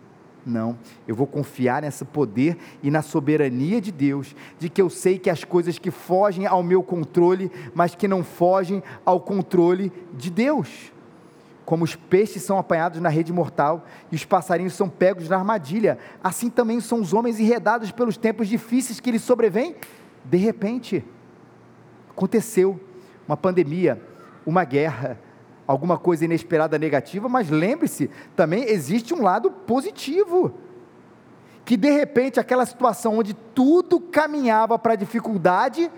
Não, 0.45 0.79
eu 1.07 1.15
vou 1.15 1.27
confiar 1.27 1.83
nesse 1.83 2.05
poder 2.05 2.57
e 2.83 2.91
na 2.91 3.03
soberania 3.03 3.81
de 3.81 3.93
Deus, 3.93 4.35
de 4.59 4.69
que 4.69 4.81
eu 4.81 4.89
sei 4.89 5.19
que 5.19 5.31
as 5.31 5.45
coisas 5.45 5.79
que 5.79 5.91
fogem 5.91 6.47
ao 6.47 6.63
meu 6.63 6.83
controle, 6.83 7.51
mas 7.75 7.95
que 7.95 8.09
não 8.09 8.25
fogem 8.25 8.83
ao 9.05 9.21
controle 9.21 9.93
de 10.15 10.31
Deus. 10.31 10.93
Como 11.65 11.85
os 11.85 11.95
peixes 11.95 12.43
são 12.43 12.59
apanhados 12.59 13.01
na 13.01 13.09
rede 13.09 13.33
mortal 13.33 13.85
e 14.11 14.17
os 14.17 14.25
passarinhos 14.25 14.73
são 14.73 14.89
pegos 14.89 15.29
na 15.29 15.37
armadilha, 15.37 15.99
assim 16.25 16.49
também 16.49 16.81
são 16.81 17.01
os 17.01 17.13
homens 17.13 17.39
enredados 17.39 17.93
pelos 17.93 18.17
tempos 18.17 18.49
difíceis 18.49 18.99
que 18.99 19.11
lhes 19.11 19.23
sobrevêm. 19.23 19.77
De 20.25 20.39
repente, 20.39 21.05
aconteceu 22.11 22.81
uma 23.29 23.37
pandemia, 23.37 24.03
uma 24.45 24.65
guerra, 24.65 25.19
alguma 25.71 25.99
coisa 25.99 26.25
inesperada 26.25 26.79
negativa, 26.79 27.29
mas 27.29 27.49
lembre-se, 27.49 28.11
também 28.35 28.65
existe 28.65 29.15
um 29.15 29.23
lado 29.23 29.51
positivo. 29.51 30.55
Que 31.65 31.77
de 31.77 31.91
repente 31.91 32.41
aquela 32.41 32.67
situação 32.67 33.19
onde 33.19 33.35
tudo 33.35 34.01
caminhava 34.01 34.79
para 34.79 34.95
a 34.95 34.97
dificuldade, 34.97 35.91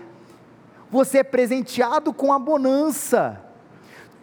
você 0.91 1.19
é 1.19 1.23
presenteado 1.23 2.13
com 2.13 2.31
a 2.31 2.37
bonança 2.37 3.41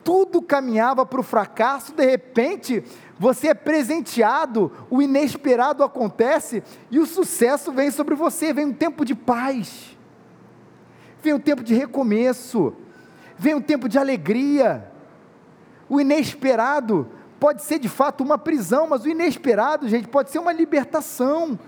tudo 0.03 0.41
caminhava 0.41 1.05
para 1.05 1.21
o 1.21 1.23
fracasso, 1.23 1.93
de 1.93 2.05
repente 2.05 2.83
você 3.19 3.49
é 3.49 3.55
presenteado, 3.55 4.73
o 4.89 5.03
inesperado 5.03 5.85
acontece 5.85 6.63
e 6.91 6.99
o 6.99 7.07
sucesso 7.07 7.71
vem 7.71 7.91
sobre 7.91 8.15
você. 8.15 8.53
Vem 8.53 8.67
um 8.67 8.73
tempo 8.73 9.05
de 9.05 9.15
paz, 9.15 9.97
vem 11.23 11.35
um 11.35 11.39
tempo 11.39 11.63
de 11.63 11.75
recomeço, 11.75 12.75
vem 13.37 13.55
um 13.55 13.61
tempo 13.61 13.89
de 13.89 13.99
alegria. 13.99 14.90
O 15.91 16.01
inesperado 16.01 17.09
pode 17.41 17.63
ser 17.63 17.81
de 17.81 17.89
fato 17.89 18.23
uma 18.23 18.39
prisão, 18.39 18.87
mas 18.87 19.05
o 19.05 19.09
inesperado, 19.09 19.89
gente, 19.89 20.07
pode 20.07 20.31
ser 20.31 20.39
uma 20.39 20.53
libertação. 20.53 21.59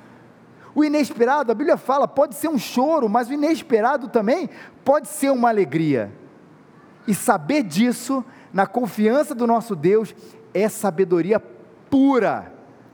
O 0.74 0.84
inesperado, 0.84 1.50
a 1.50 1.54
Bíblia 1.54 1.76
fala, 1.76 2.06
pode 2.06 2.36
ser 2.36 2.48
um 2.48 2.58
choro, 2.58 3.08
mas 3.08 3.28
o 3.28 3.32
inesperado 3.32 4.08
também 4.08 4.48
pode 4.84 5.08
ser 5.08 5.30
uma 5.30 5.48
alegria. 5.48 6.12
E 7.06 7.14
saber 7.14 7.64
disso, 7.64 8.24
na 8.52 8.64
confiança 8.64 9.34
do 9.34 9.44
nosso 9.44 9.74
Deus, 9.74 10.14
é 10.54 10.68
sabedoria 10.68 11.40
pura 11.90 12.52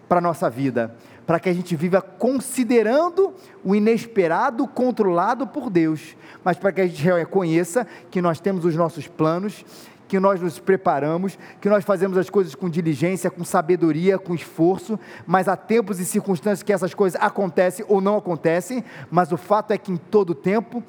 para 0.08 0.18
a 0.18 0.22
nossa 0.22 0.48
vida, 0.48 0.96
para 1.26 1.38
que 1.38 1.50
a 1.50 1.52
gente 1.52 1.76
viva 1.76 2.00
considerando 2.00 3.34
o 3.62 3.74
inesperado 3.74 4.66
controlado 4.66 5.46
por 5.46 5.68
Deus, 5.68 6.16
mas 6.42 6.56
para 6.56 6.72
que 6.72 6.80
a 6.80 6.86
gente 6.86 7.02
reconheça 7.02 7.86
que 8.10 8.22
nós 8.22 8.40
temos 8.40 8.64
os 8.64 8.74
nossos 8.74 9.06
planos, 9.06 9.62
que 10.08 10.18
nós 10.18 10.40
nos 10.40 10.58
preparamos, 10.58 11.38
que 11.60 11.68
nós 11.68 11.84
fazemos 11.84 12.16
as 12.16 12.30
coisas 12.30 12.54
com 12.54 12.68
diligência, 12.68 13.30
com 13.30 13.44
sabedoria, 13.44 14.18
com 14.18 14.34
esforço, 14.34 14.98
mas 15.26 15.46
há 15.46 15.56
tempos 15.56 16.00
e 16.00 16.06
circunstâncias 16.06 16.62
que 16.62 16.72
essas 16.72 16.94
coisas 16.94 17.20
acontecem 17.20 17.84
ou 17.88 18.00
não 18.00 18.16
acontecem, 18.16 18.82
mas 19.10 19.30
o 19.30 19.36
fato 19.36 19.72
é 19.72 19.78
que 19.78 19.92
em 19.92 19.96
todo 19.98 20.34
tempo 20.34 20.82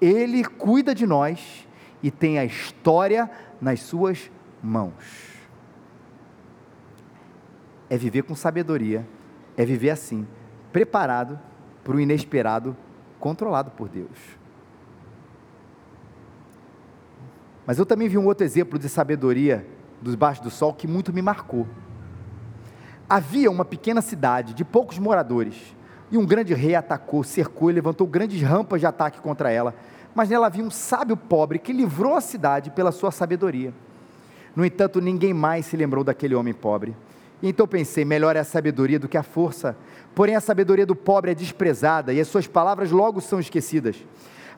Ele 0.00 0.44
cuida 0.44 0.94
de 0.94 1.06
nós 1.06 1.66
e 2.02 2.10
tem 2.10 2.38
a 2.38 2.44
história 2.44 3.30
nas 3.60 3.80
suas 3.80 4.30
mãos. 4.62 4.92
É 7.88 7.96
viver 7.96 8.22
com 8.22 8.34
sabedoria, 8.34 9.06
é 9.56 9.64
viver 9.64 9.90
assim, 9.90 10.26
preparado 10.72 11.40
para 11.82 11.96
o 11.96 12.00
inesperado, 12.00 12.76
controlado 13.18 13.70
por 13.70 13.88
Deus. 13.88 14.35
Mas 17.66 17.78
eu 17.78 17.86
também 17.86 18.08
vi 18.08 18.16
um 18.16 18.26
outro 18.26 18.44
exemplo 18.44 18.78
de 18.78 18.88
sabedoria 18.88 19.66
debaixo 20.00 20.42
do 20.42 20.50
sol 20.50 20.72
que 20.72 20.86
muito 20.86 21.12
me 21.12 21.20
marcou. 21.20 21.66
Havia 23.08 23.50
uma 23.50 23.64
pequena 23.64 24.00
cidade 24.00 24.54
de 24.54 24.64
poucos 24.64 24.98
moradores, 24.98 25.74
e 26.10 26.16
um 26.16 26.24
grande 26.24 26.54
rei 26.54 26.74
atacou, 26.74 27.24
cercou 27.24 27.70
e 27.70 27.74
levantou 27.74 28.06
grandes 28.06 28.40
rampas 28.40 28.80
de 28.80 28.86
ataque 28.86 29.20
contra 29.20 29.50
ela 29.50 29.74
mas 30.16 30.30
nela 30.30 30.46
havia 30.46 30.64
um 30.64 30.70
sábio 30.70 31.14
pobre 31.14 31.58
que 31.58 31.74
livrou 31.74 32.16
a 32.16 32.22
cidade 32.22 32.70
pela 32.70 32.90
sua 32.90 33.10
sabedoria. 33.10 33.70
No 34.56 34.64
entanto, 34.64 34.98
ninguém 34.98 35.34
mais 35.34 35.66
se 35.66 35.76
lembrou 35.76 36.02
daquele 36.02 36.34
homem 36.34 36.54
pobre. 36.54 36.96
Então 37.42 37.68
pensei: 37.68 38.02
melhor 38.02 38.34
é 38.34 38.38
a 38.38 38.44
sabedoria 38.44 38.98
do 38.98 39.08
que 39.08 39.18
a 39.18 39.22
força. 39.22 39.76
Porém, 40.14 40.34
a 40.34 40.40
sabedoria 40.40 40.86
do 40.86 40.96
pobre 40.96 41.32
é 41.32 41.34
desprezada 41.34 42.14
e 42.14 42.20
as 42.20 42.28
suas 42.28 42.46
palavras 42.46 42.90
logo 42.90 43.20
são 43.20 43.38
esquecidas. 43.38 44.02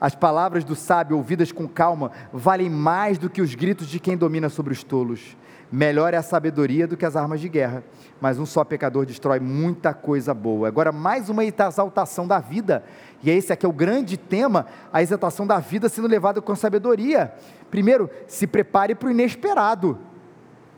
As 0.01 0.15
palavras 0.15 0.65
do 0.65 0.75
sábio, 0.75 1.17
ouvidas 1.17 1.51
com 1.51 1.67
calma, 1.67 2.13
valem 2.33 2.71
mais 2.71 3.19
do 3.19 3.29
que 3.29 3.43
os 3.43 3.55
gritos 3.55 3.89
de 3.89 3.99
quem 3.99 4.17
domina 4.17 4.49
sobre 4.49 4.73
os 4.73 4.85
tolos. 4.85 5.37
Melhor 5.71 6.15
é 6.15 6.17
a 6.17 6.23
sabedoria 6.23 6.87
do 6.87 6.97
que 6.97 7.05
as 7.05 7.15
armas 7.15 7.41
de 7.41 7.49
guerra, 7.49 7.85
mas 8.21 8.39
um 8.39 8.47
só 8.47 8.65
pecador 8.65 9.05
destrói 9.05 9.39
muita 9.39 9.93
coisa 9.93 10.33
boa. 10.33 10.67
Agora, 10.67 10.91
mais 10.91 11.29
uma 11.29 11.45
exaltação 11.45 12.27
da 12.27 12.39
vida, 12.39 12.83
e 13.23 13.29
esse 13.31 13.53
aqui 13.53 13.67
é 13.67 13.69
o 13.69 13.73
grande 13.73 14.17
tema, 14.17 14.67
a 14.91 15.03
exaltação 15.03 15.47
da 15.47 15.59
vida 15.59 15.89
sendo 15.89 16.09
levada 16.09 16.41
com 16.41 16.57
sabedoria. 16.57 17.35
Primeiro, 17.71 18.09
se 18.27 18.47
prepare 18.47 18.95
para 18.95 19.09
o 19.09 19.11
inesperado, 19.11 19.99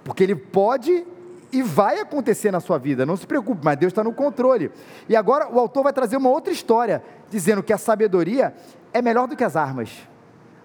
porque 0.03 0.25
ele 0.25 0.35
pode 0.35 1.07
e 1.53 1.63
vai 1.63 2.01
acontecer 2.01 2.51
na 2.51 2.61
sua 2.61 2.79
vida, 2.79 3.05
não 3.05 3.17
se 3.17 3.27
preocupe, 3.27 3.61
mas 3.65 3.77
Deus 3.77 3.91
está 3.91 4.05
no 4.05 4.13
controle. 4.13 4.71
E 5.09 5.17
agora 5.17 5.49
o 5.53 5.59
autor 5.59 5.85
vai 5.85 5.93
trazer 5.93 6.17
uma 6.17 6.31
outra 6.31 6.53
história, 6.53 7.03
dizendo 7.29 7.63
que 7.63 7.73
a 7.73 7.79
sabedoria 7.79 8.55
é 8.93 9.03
melhor 9.03 9.27
do 9.27 9.37
que 9.37 9.45
as 9.45 9.57
armas. 9.57 9.91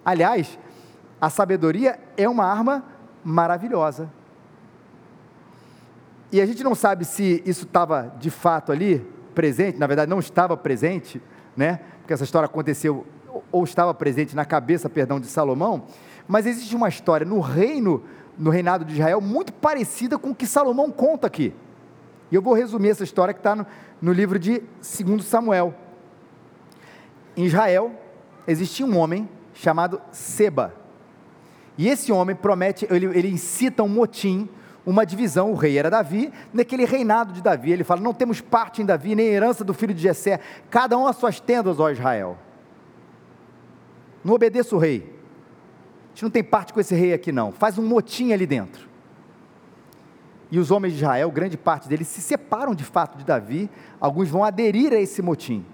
Aliás, 0.04 0.58
a 1.20 1.30
sabedoria 1.30 2.00
é 2.18 2.28
uma 2.28 2.46
arma 2.46 2.84
maravilhosa. 3.24 4.12
E 6.32 6.42
a 6.42 6.46
gente 6.46 6.64
não 6.64 6.76
sabe 6.76 7.06
se 7.06 7.42
isso 7.46 7.66
estava 7.66 8.14
de 8.20 8.30
fato 8.30 8.72
ali, 8.72 9.00
presente, 9.34 9.78
na 9.78 9.88
verdade 9.88 10.10
não 10.10 10.20
estava 10.20 10.56
presente, 10.56 11.22
né? 11.56 11.80
Porque 12.00 12.14
essa 12.14 12.24
história 12.24 12.46
aconteceu 12.46 13.06
ou 13.52 13.64
estava 13.64 13.94
presente 13.94 14.36
na 14.36 14.46
cabeça, 14.46 14.90
perdão, 14.90 15.20
de 15.20 15.28
Salomão, 15.28 15.86
mas 16.28 16.46
existe 16.46 16.76
uma 16.76 16.88
história 16.90 17.26
no 17.26 17.40
reino, 17.40 18.04
no 18.38 18.50
reinado 18.50 18.86
de 18.86 18.94
Israel, 18.94 19.22
muito 19.22 19.54
parecida 19.54 20.18
com 20.18 20.32
o 20.32 20.36
que 20.36 20.48
Salomão 20.48 20.92
conta 20.92 21.28
aqui. 21.28 21.54
E 22.32 22.36
eu 22.36 22.42
vou 22.42 22.54
resumir 22.54 22.90
essa 22.90 23.04
história 23.04 23.34
que 23.34 23.40
está 23.40 23.56
no, 23.56 23.66
no 24.02 24.12
livro 24.12 24.40
de 24.40 24.60
2 24.60 25.24
Samuel. 25.24 25.74
Em 27.38 27.46
Israel 27.46 27.92
existia 28.48 28.86
um 28.86 28.98
homem 28.98 29.30
chamado 29.54 30.02
Seba. 30.12 30.74
E 31.78 31.88
esse 31.88 32.12
homem 32.12 32.36
promete, 32.36 32.88
ele, 32.90 33.06
ele 33.08 33.30
incita 33.30 33.84
um 33.84 33.90
motim, 33.90 34.48
uma 34.86 35.06
divisão, 35.06 35.52
o 35.52 35.56
rei 35.56 35.78
era 35.78 35.90
Davi, 35.90 36.32
naquele 36.54 36.86
reinado 36.86 37.34
de 37.34 37.42
Davi, 37.42 37.72
ele 37.72 37.84
fala, 37.84 38.02
não 38.02 38.14
temos 38.14 38.40
parte 38.40 38.82
em 38.82 38.86
Davi, 38.86 39.16
nem 39.16 39.28
herança 39.28 39.64
do 39.64 39.74
filho 39.74 39.94
de 39.94 40.02
Jessé, 40.02 40.40
cada 40.70 40.98
um 40.98 41.08
as 41.08 41.16
suas 41.16 41.40
tendas, 41.40 41.80
ó 41.80 41.90
Israel. 41.90 42.38
Não 44.24 44.34
obedeça 44.34 44.76
o 44.76 44.80
rei, 44.80 45.14
a 46.06 46.10
gente 46.10 46.24
não 46.24 46.30
tem 46.30 46.44
parte 46.44 46.72
com 46.72 46.80
esse 46.80 46.96
rei 46.96 47.14
aqui 47.14 47.32
não, 47.32 47.52
faz 47.52 47.78
um 47.78 47.86
motim 47.86 48.32
ali 48.32 48.46
dentro. 48.46 48.88
E 50.52 50.60
os 50.60 50.72
homens 50.72 50.94
de 50.94 51.00
Israel, 51.00 51.32
grande 51.32 51.58
parte 51.58 51.90
deles, 51.90 52.08
se 52.08 52.22
separam 52.22 52.76
de 52.76 52.84
fato 52.84 53.18
de 53.18 53.26
Davi, 53.26 53.70
alguns 54.00 54.30
vão 54.30 54.44
aderir 54.44 54.94
a 54.94 55.00
esse 55.00 55.22
motim. 55.22 55.66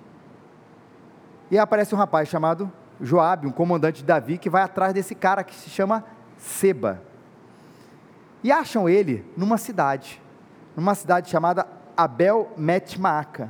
E 1.52 1.60
aparece 1.60 1.94
um 1.94 1.98
rapaz 1.98 2.30
chamado 2.30 2.72
Joabe, 3.02 3.46
um 3.46 3.52
comandante 3.52 3.98
de 3.98 4.06
Davi, 4.06 4.38
que 4.38 4.50
vai 4.50 4.64
atrás 4.64 4.94
desse 4.94 5.14
cara 5.14 5.44
que 5.44 5.54
se 5.54 5.70
chama 5.70 6.06
Seba. 6.38 7.02
E 8.42 8.52
acham 8.54 8.88
ele 8.88 9.26
numa 9.36 9.58
cidade, 9.58 10.22
numa 10.78 10.96
cidade 10.96 11.30
chamada 11.30 11.68
Abel 11.96 12.50
Metmaaca. 12.56 13.50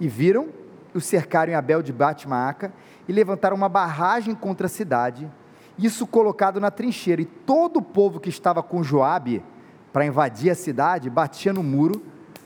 E 0.00 0.08
viram, 0.08 0.48
o 0.92 1.00
cercaram 1.00 1.52
em 1.52 1.54
Abel 1.54 1.80
de 1.80 1.92
Batmaaca 1.92 2.72
e 3.06 3.12
levantaram 3.12 3.56
uma 3.56 3.68
barragem 3.68 4.34
contra 4.34 4.66
a 4.66 4.70
cidade, 4.70 5.30
isso 5.78 6.08
colocado 6.08 6.58
na 6.58 6.72
trincheira. 6.72 7.22
E 7.22 7.24
todo 7.24 7.76
o 7.76 7.82
povo 7.82 8.18
que 8.18 8.28
estava 8.28 8.64
com 8.64 8.82
Joabe 8.82 9.44
para 9.92 10.04
invadir 10.04 10.50
a 10.50 10.56
cidade 10.56 11.08
batia 11.08 11.52
no 11.52 11.62
muro 11.62 12.02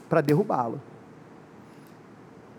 para 0.06 0.20
derrubá-lo. 0.20 0.82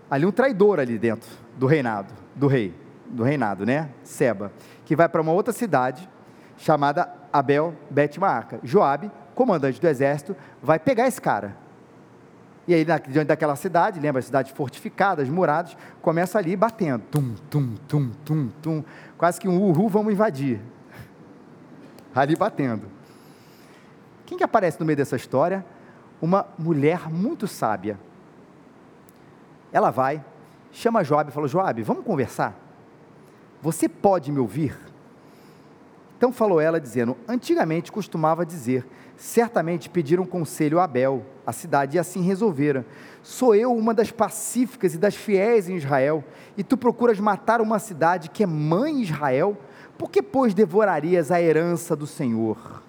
Ali 0.10 0.26
um 0.26 0.32
traidor 0.32 0.80
ali 0.80 0.98
dentro 0.98 1.30
do 1.58 1.66
reinado 1.66 2.14
do 2.40 2.48
rei, 2.48 2.74
do 3.06 3.22
reinado, 3.22 3.66
né? 3.66 3.90
Seba, 4.04 4.52
que 4.86 4.96
vai 4.96 5.10
para 5.10 5.22
uma 5.22 5.34
outra 5.34 5.54
cidade 5.54 6.10
chamada 6.58 7.14
Abel 7.32 7.76
Bet-Maaca. 7.90 8.60
Joabe, 8.64 9.12
comandante 9.36 9.80
do 9.80 9.88
exército, 9.88 10.36
vai 10.64 10.80
pegar 10.80 11.08
esse 11.08 11.22
cara. 11.22 11.56
E 12.68 12.74
aí, 12.74 12.86
diante 12.86 13.28
daquela 13.28 13.56
cidade, 13.56 14.00
lembra, 14.00 14.22
cidades 14.22 14.52
fortificadas, 14.52 15.28
muradas, 15.28 15.76
começa 16.02 16.38
ali 16.38 16.56
batendo. 16.56 17.04
Tum, 17.10 17.34
tum, 17.50 17.76
tum, 17.88 18.12
tum, 18.24 18.50
tum. 18.62 18.84
Quase 19.18 19.40
que 19.40 19.48
um 19.48 19.60
uhul, 19.60 19.90
vamos 19.90 20.14
invadir. 20.14 20.62
Ali 22.14 22.36
batendo. 22.36 22.88
Quem 24.26 24.38
que 24.38 24.44
aparece 24.44 24.80
no 24.80 24.86
meio 24.86 24.98
dessa 24.98 25.16
história? 25.16 25.66
Uma 26.22 26.46
mulher 26.60 27.10
muito 27.10 27.48
sábia. 27.48 27.98
Ela 29.72 29.92
vai, 29.92 30.24
chama 30.72 31.04
Joab 31.04 31.30
e 31.30 31.34
falou: 31.34 31.48
Joab, 31.48 31.82
vamos 31.84 32.04
conversar? 32.04 32.56
Você 33.62 33.88
pode 33.90 34.32
me 34.32 34.40
ouvir? 34.40 34.78
Então 36.18 36.32
falou 36.34 36.60
ela, 36.60 36.80
dizendo: 36.80 37.16
Antigamente 37.28 37.92
costumava 37.92 38.46
dizer: 38.46 38.86
Certamente 39.16 39.90
pediram 39.90 40.26
conselho 40.26 40.80
a 40.80 40.84
Abel, 40.84 41.26
a 41.46 41.52
cidade, 41.52 41.98
e 41.98 42.00
assim 42.00 42.22
resolveram. 42.22 42.84
Sou 43.22 43.54
eu 43.54 43.74
uma 43.74 43.94
das 43.94 44.12
pacíficas 44.12 44.94
e 44.94 44.98
das 44.98 45.16
fiéis 45.16 45.70
em 45.70 45.76
Israel, 45.76 46.24
e 46.58 46.64
tu 46.64 46.78
procuras 46.78 47.20
matar 47.20 47.62
uma 47.62 47.80
cidade 47.80 48.30
que 48.30 48.44
é 48.44 48.48
mãe 48.48 49.02
Israel? 49.02 49.58
Por 49.98 50.10
que, 50.10 50.22
pois, 50.22 50.54
devorarias 50.54 51.32
a 51.32 51.42
herança 51.42 51.96
do 51.96 52.08
Senhor? 52.08 52.82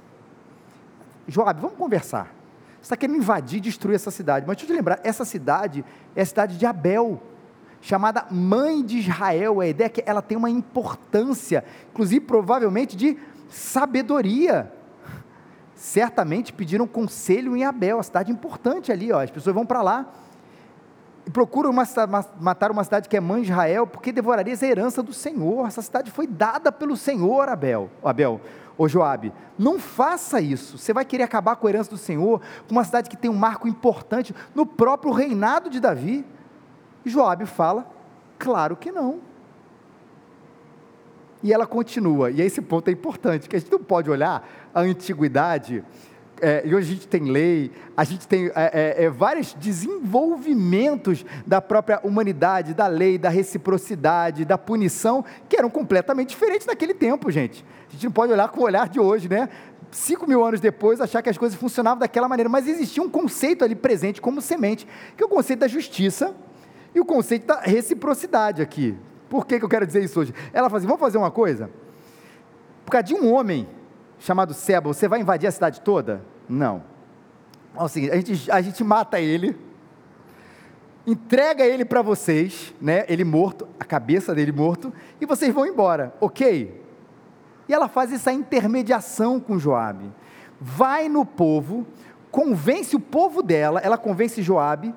Joabe, 1.27 1.61
vamos 1.61 1.77
conversar. 1.77 2.40
Está 2.83 2.97
querendo 2.97 3.17
invadir 3.17 3.61
destruir 3.61 3.95
essa 3.95 4.11
cidade. 4.11 4.47
Mas 4.47 4.57
deixa 4.57 4.71
eu 4.71 4.75
te 4.75 4.77
lembrar, 4.77 5.01
essa 5.05 5.25
cidade 5.25 5.85
é 6.15 6.23
a 6.23 6.27
cidade 6.27 6.57
de 6.57 6.67
Abel, 6.67 7.21
chamada 7.81 8.27
mãe 8.31 8.85
de 8.85 8.99
Israel. 8.99 9.61
A 9.61 9.67
ideia 9.67 9.87
é 9.87 9.91
que 9.91 10.03
ela 10.07 10.23
tem 10.23 10.37
uma 10.37 10.51
importância, 10.51 11.65
inclusive 11.91 12.25
provavelmente 12.25 12.97
de 12.97 13.19
sabedoria. 13.49 14.73
Certamente 15.75 16.53
pediram 16.53 16.87
conselho 16.87 17.57
em 17.57 17.65
Abel, 17.65 17.99
a 17.99 18.03
cidade 18.03 18.31
importante 18.31 18.93
ali, 18.93 19.13
ó. 19.13 19.23
as 19.23 19.31
pessoas 19.31 19.55
vão 19.55 19.65
para 19.65 19.83
lá 19.83 20.13
e 21.27 21.31
procuram 21.31 21.71
uma, 21.71 21.85
matar 22.41 22.71
uma 22.71 22.85
cidade 22.85 23.09
que 23.09 23.17
é 23.17 23.21
mãe 23.21 23.43
de 23.43 23.51
Israel, 23.51 23.87
porque 23.87 24.13
devorarias 24.13 24.63
a 24.63 24.67
herança 24.67 25.03
do 25.03 25.13
Senhor. 25.13 25.67
Essa 25.67 25.83
cidade 25.83 26.11
foi 26.11 26.27
dada 26.27 26.73
pelo 26.73 26.97
Senhor, 26.97 27.49
Abel. 27.49 27.91
Abel, 28.03 28.41
ô 28.77 28.89
Joabe, 28.89 29.33
não 29.59 29.79
faça 29.79 30.41
isso. 30.41 30.79
Você 30.79 30.93
vai 30.93 31.05
querer 31.05 31.23
acabar 31.23 31.57
com 31.57 31.67
a 31.67 31.71
herança 31.71 31.91
do 31.91 31.99
Senhor, 31.99 32.41
com 32.67 32.73
uma 32.73 32.85
cidade 32.85 33.11
que 33.11 33.17
tem 33.17 33.31
um 33.31 33.37
marco 33.37 33.69
importante 33.69 34.35
no 34.55 34.65
próprio 34.65 35.13
reinado 35.13 35.69
de 35.69 35.81
Davi. 35.81 36.25
Joabe 37.05 37.47
fala: 37.47 37.87
claro 38.39 38.77
que 38.77 38.91
não. 38.91 39.21
E 41.43 41.53
ela 41.53 41.67
continua, 41.67 42.31
e 42.31 42.43
esse 42.43 42.61
ponto 42.61 42.89
é 42.89 42.93
importante, 42.93 43.49
que 43.49 43.57
a 43.57 43.59
gente 43.59 43.73
não 43.73 43.79
pode 43.79 44.11
olhar 44.11 44.47
a 44.75 44.81
antiguidade 44.81 45.83
é, 46.41 46.63
e 46.65 46.75
hoje 46.75 46.91
a 46.91 46.95
gente 46.95 47.09
tem 47.09 47.25
lei, 47.25 47.71
a 47.97 48.05
gente 48.05 48.27
tem 48.27 48.47
é, 48.49 48.53
é, 48.57 49.05
é, 49.05 49.11
vários 49.11 49.55
desenvolvimentos 49.55 51.25
da 51.47 51.61
própria 51.61 52.01
humanidade, 52.03 52.75
da 52.75 52.87
lei, 52.87 53.19
da 53.19 53.29
reciprocidade, 53.29 54.45
da 54.45 54.57
punição, 54.57 55.25
que 55.49 55.57
eram 55.57 55.71
completamente 55.71 56.31
diferentes 56.31 56.67
naquele 56.67 56.95
tempo, 56.95 57.31
gente. 57.31 57.65
A 57.89 57.93
gente 57.93 58.05
não 58.05 58.13
pode 58.13 58.33
olhar 58.33 58.49
com 58.49 58.61
o 58.61 58.65
olhar 58.65 58.89
de 58.89 58.99
hoje, 58.99 59.29
né? 59.29 59.49
Cinco 59.91 60.27
mil 60.27 60.45
anos 60.45 60.61
depois, 60.61 61.01
achar 61.01 61.21
que 61.21 61.29
as 61.29 61.37
coisas 61.37 61.59
funcionavam 61.59 61.99
daquela 61.99 62.29
maneira, 62.29 62.49
mas 62.49 62.69
existia 62.69 63.03
um 63.03 63.11
conceito 63.11 63.65
ali 63.65 63.75
presente 63.75 64.21
como 64.21 64.41
semente, 64.41 64.87
que 65.17 65.23
é 65.23 65.27
o 65.27 65.29
conceito 65.29 65.61
da 65.61 65.69
justiça 65.69 66.35
e 66.95 67.01
o 67.01 67.05
conceito 67.05 67.47
da 67.47 67.61
reciprocidade 67.61 68.63
aqui. 68.63 68.97
Por 69.29 69.47
que, 69.47 69.59
que 69.59 69.65
eu 69.65 69.69
quero 69.69 69.87
dizer 69.87 70.03
isso 70.03 70.21
hoje? 70.21 70.35
Ela 70.53 70.69
fala 70.69 70.79
assim: 70.79 70.87
vamos 70.87 71.01
fazer 71.01 71.19
uma 71.19 71.31
coisa? 71.31 71.71
Por 72.85 72.93
causa 72.93 73.05
de 73.05 73.15
um 73.15 73.33
homem 73.33 73.69
chamado 74.21 74.55
Seba, 74.55 74.87
você 74.87 75.09
vai 75.09 75.21
invadir 75.21 75.49
a 75.49 75.51
cidade 75.51 75.81
toda? 75.81 76.23
Não. 76.49 76.83
É 77.75 77.83
o 77.83 77.89
seguinte, 77.89 78.13
a 78.13 78.17
gente, 78.17 78.51
a 78.53 78.61
gente 78.61 78.85
mata 78.85 79.19
ele, 79.19 79.57
entrega 81.07 81.65
ele 81.65 81.85
para 81.85 82.03
vocês, 82.03 82.75
né? 82.81 83.05
Ele 83.09 83.25
morto, 83.25 83.67
a 83.81 83.85
cabeça 83.85 84.35
dele 84.35 84.53
morto, 84.53 84.93
e 85.21 85.27
vocês 85.27 85.53
vão 85.53 85.67
embora, 85.67 86.15
ok? 86.21 86.81
E 87.69 87.75
ela 87.75 87.89
faz 87.89 88.13
essa 88.13 88.31
intermediação 88.31 89.41
com 89.41 89.59
Joabe. 89.59 90.13
Vai 90.61 91.09
no 91.09 91.25
povo, 91.25 91.87
convence 92.31 92.95
o 92.95 93.01
povo 93.01 93.43
dela, 93.43 93.81
ela 93.81 93.97
convence 93.97 94.43
Joabe, 94.43 94.95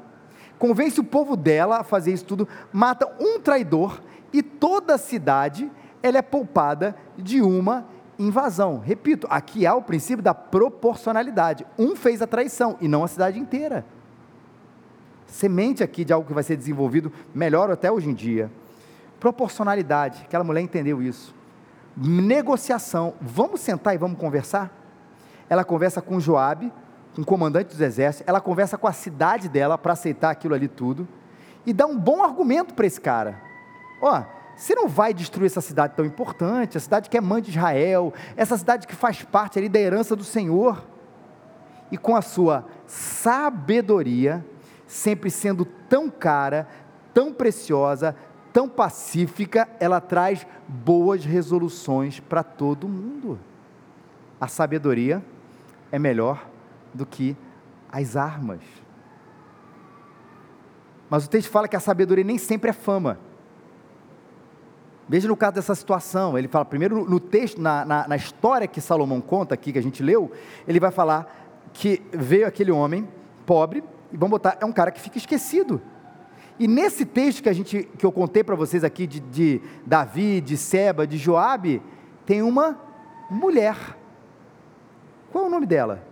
convence 0.60 1.00
o 1.00 1.04
povo 1.04 1.38
dela 1.38 1.80
a 1.80 1.84
fazer 1.84 2.12
isso 2.12 2.26
tudo, 2.26 2.48
mata 2.72 3.10
um 3.20 3.40
traidor 3.40 4.02
e 4.34 4.44
toda 4.44 4.96
a 4.96 4.98
cidade 4.98 5.72
ela 6.02 6.18
é 6.18 6.22
poupada 6.22 6.96
de 7.18 7.42
uma 7.42 7.93
invasão. 8.18 8.80
Repito, 8.80 9.28
aqui 9.30 9.66
há 9.66 9.76
o 9.76 9.82
princípio 9.82 10.24
da 10.24 10.34
proporcionalidade. 10.34 11.66
Um 11.78 11.96
fez 11.96 12.22
a 12.22 12.28
traição 12.28 12.78
e 12.80 12.88
não 12.88 13.04
a 13.04 13.08
cidade 13.08 13.40
inteira. 13.40 13.86
Semente 15.28 15.84
aqui 15.84 16.06
de 16.06 16.14
algo 16.14 16.28
que 16.28 16.34
vai 16.34 16.44
ser 16.44 16.56
desenvolvido 16.56 17.12
melhor 17.34 17.72
até 17.72 17.92
hoje 17.92 18.10
em 18.10 18.14
dia. 18.14 18.52
Proporcionalidade, 19.20 20.24
aquela 20.24 20.44
mulher 20.44 20.62
entendeu 20.62 21.02
isso. 21.02 21.34
Negociação, 21.96 23.14
vamos 23.22 23.62
sentar 23.62 23.96
e 23.96 23.98
vamos 23.98 24.18
conversar? 24.18 24.72
Ela 25.50 25.64
conversa 25.64 26.02
com 26.02 26.20
Joabe, 26.20 26.72
com 27.16 27.22
o 27.22 27.26
comandante 27.26 27.68
dos 27.68 27.82
exércitos, 27.82 28.28
ela 28.28 28.42
conversa 28.42 28.78
com 28.78 28.88
a 28.88 28.94
cidade 28.94 29.48
dela 29.48 29.78
para 29.78 29.94
aceitar 29.94 30.32
aquilo 30.32 30.56
ali 30.56 30.68
tudo 30.68 31.08
e 31.66 31.72
dá 31.72 31.86
um 31.86 31.98
bom 31.98 32.24
argumento 32.24 32.74
para 32.74 32.86
esse 32.86 33.00
cara. 33.00 33.40
Ó, 34.02 34.20
oh, 34.20 34.24
você 34.56 34.76
não 34.76 34.88
vai 34.88 35.14
destruir 35.14 35.48
essa 35.48 35.62
cidade 35.62 35.94
tão 35.96 36.06
importante, 36.06 36.78
a 36.78 36.82
cidade 36.82 37.10
que 37.10 37.18
é 37.18 37.22
mãe 37.22 37.42
de 37.42 37.50
Israel, 37.50 38.14
essa 38.36 38.58
cidade 38.58 38.88
que 38.88 38.96
faz 38.96 39.24
parte 39.24 39.58
ali 39.58 39.68
da 39.68 39.80
herança 39.80 40.16
do 40.16 40.24
Senhor. 40.24 40.86
E 41.92 41.98
com 41.98 42.16
a 42.16 42.22
sua 42.22 42.66
sabedoria, 42.88 44.46
sempre 44.88 45.30
sendo 45.30 45.66
tão 45.66 46.10
cara, 46.10 46.68
tão 47.14 47.34
preciosa, 47.34 48.16
tão 48.52 48.70
pacífica, 48.70 49.68
ela 49.80 50.00
traz 50.00 50.46
boas 50.68 51.26
resoluções 51.26 52.20
para 52.20 52.44
todo 52.44 52.88
mundo. 52.88 53.40
A 54.40 54.48
sabedoria 54.48 55.24
é 55.92 55.98
melhor 55.98 56.48
do 56.94 57.06
que 57.06 57.36
as 57.92 58.16
armas. 58.16 58.62
Mas 61.10 61.26
o 61.26 61.30
texto 61.30 61.50
fala 61.50 61.68
que 61.68 61.76
a 61.76 61.80
sabedoria 61.80 62.24
nem 62.24 62.38
sempre 62.38 62.70
é 62.70 62.74
fama. 62.74 63.20
Veja 65.08 65.28
no 65.28 65.36
caso 65.36 65.54
dessa 65.56 65.76
situação, 65.76 66.38
ele 66.38 66.48
fala, 66.48 66.64
primeiro 66.64 67.10
no 67.10 67.20
texto, 67.20 67.62
na, 67.62 67.84
na, 67.84 68.08
na, 68.08 68.16
história 68.16 68.68
que 68.68 68.80
Salomão 68.80 69.20
conta 69.20 69.54
aqui, 69.54 69.74
que 69.74 69.80
a 69.80 69.84
gente 69.84 70.02
leu, 70.02 70.32
ele 70.68 70.80
vai 70.80 70.92
falar 70.92 71.52
que 71.74 72.02
veio 72.12 72.48
aquele 72.48 72.72
homem 72.72 73.08
pobre, 73.46 73.84
e 74.12 74.18
vamos 74.18 74.32
botar, 74.32 74.58
é 74.62 74.66
um 74.66 74.72
cara 74.72 74.92
que 74.92 75.02
fica 75.02 75.18
esquecido. 75.18 75.82
E 76.58 76.68
nesse 76.68 77.06
texto 77.06 77.44
que, 77.44 77.50
a 77.50 77.54
gente, 77.54 77.84
que 77.98 78.06
eu 78.06 78.12
contei 78.12 78.44
para 78.44 78.56
vocês 78.56 78.84
aqui, 78.84 79.06
de, 79.06 79.20
de 79.20 79.62
Davi, 79.86 80.40
de 80.40 80.56
Seba, 80.56 81.06
de 81.06 81.18
Joabe, 81.18 81.82
tem 82.26 82.42
uma 82.42 82.80
mulher. 83.30 83.76
Qual 85.32 85.46
é 85.46 85.48
o 85.48 85.50
nome 85.50 85.66
dela? 85.66 86.04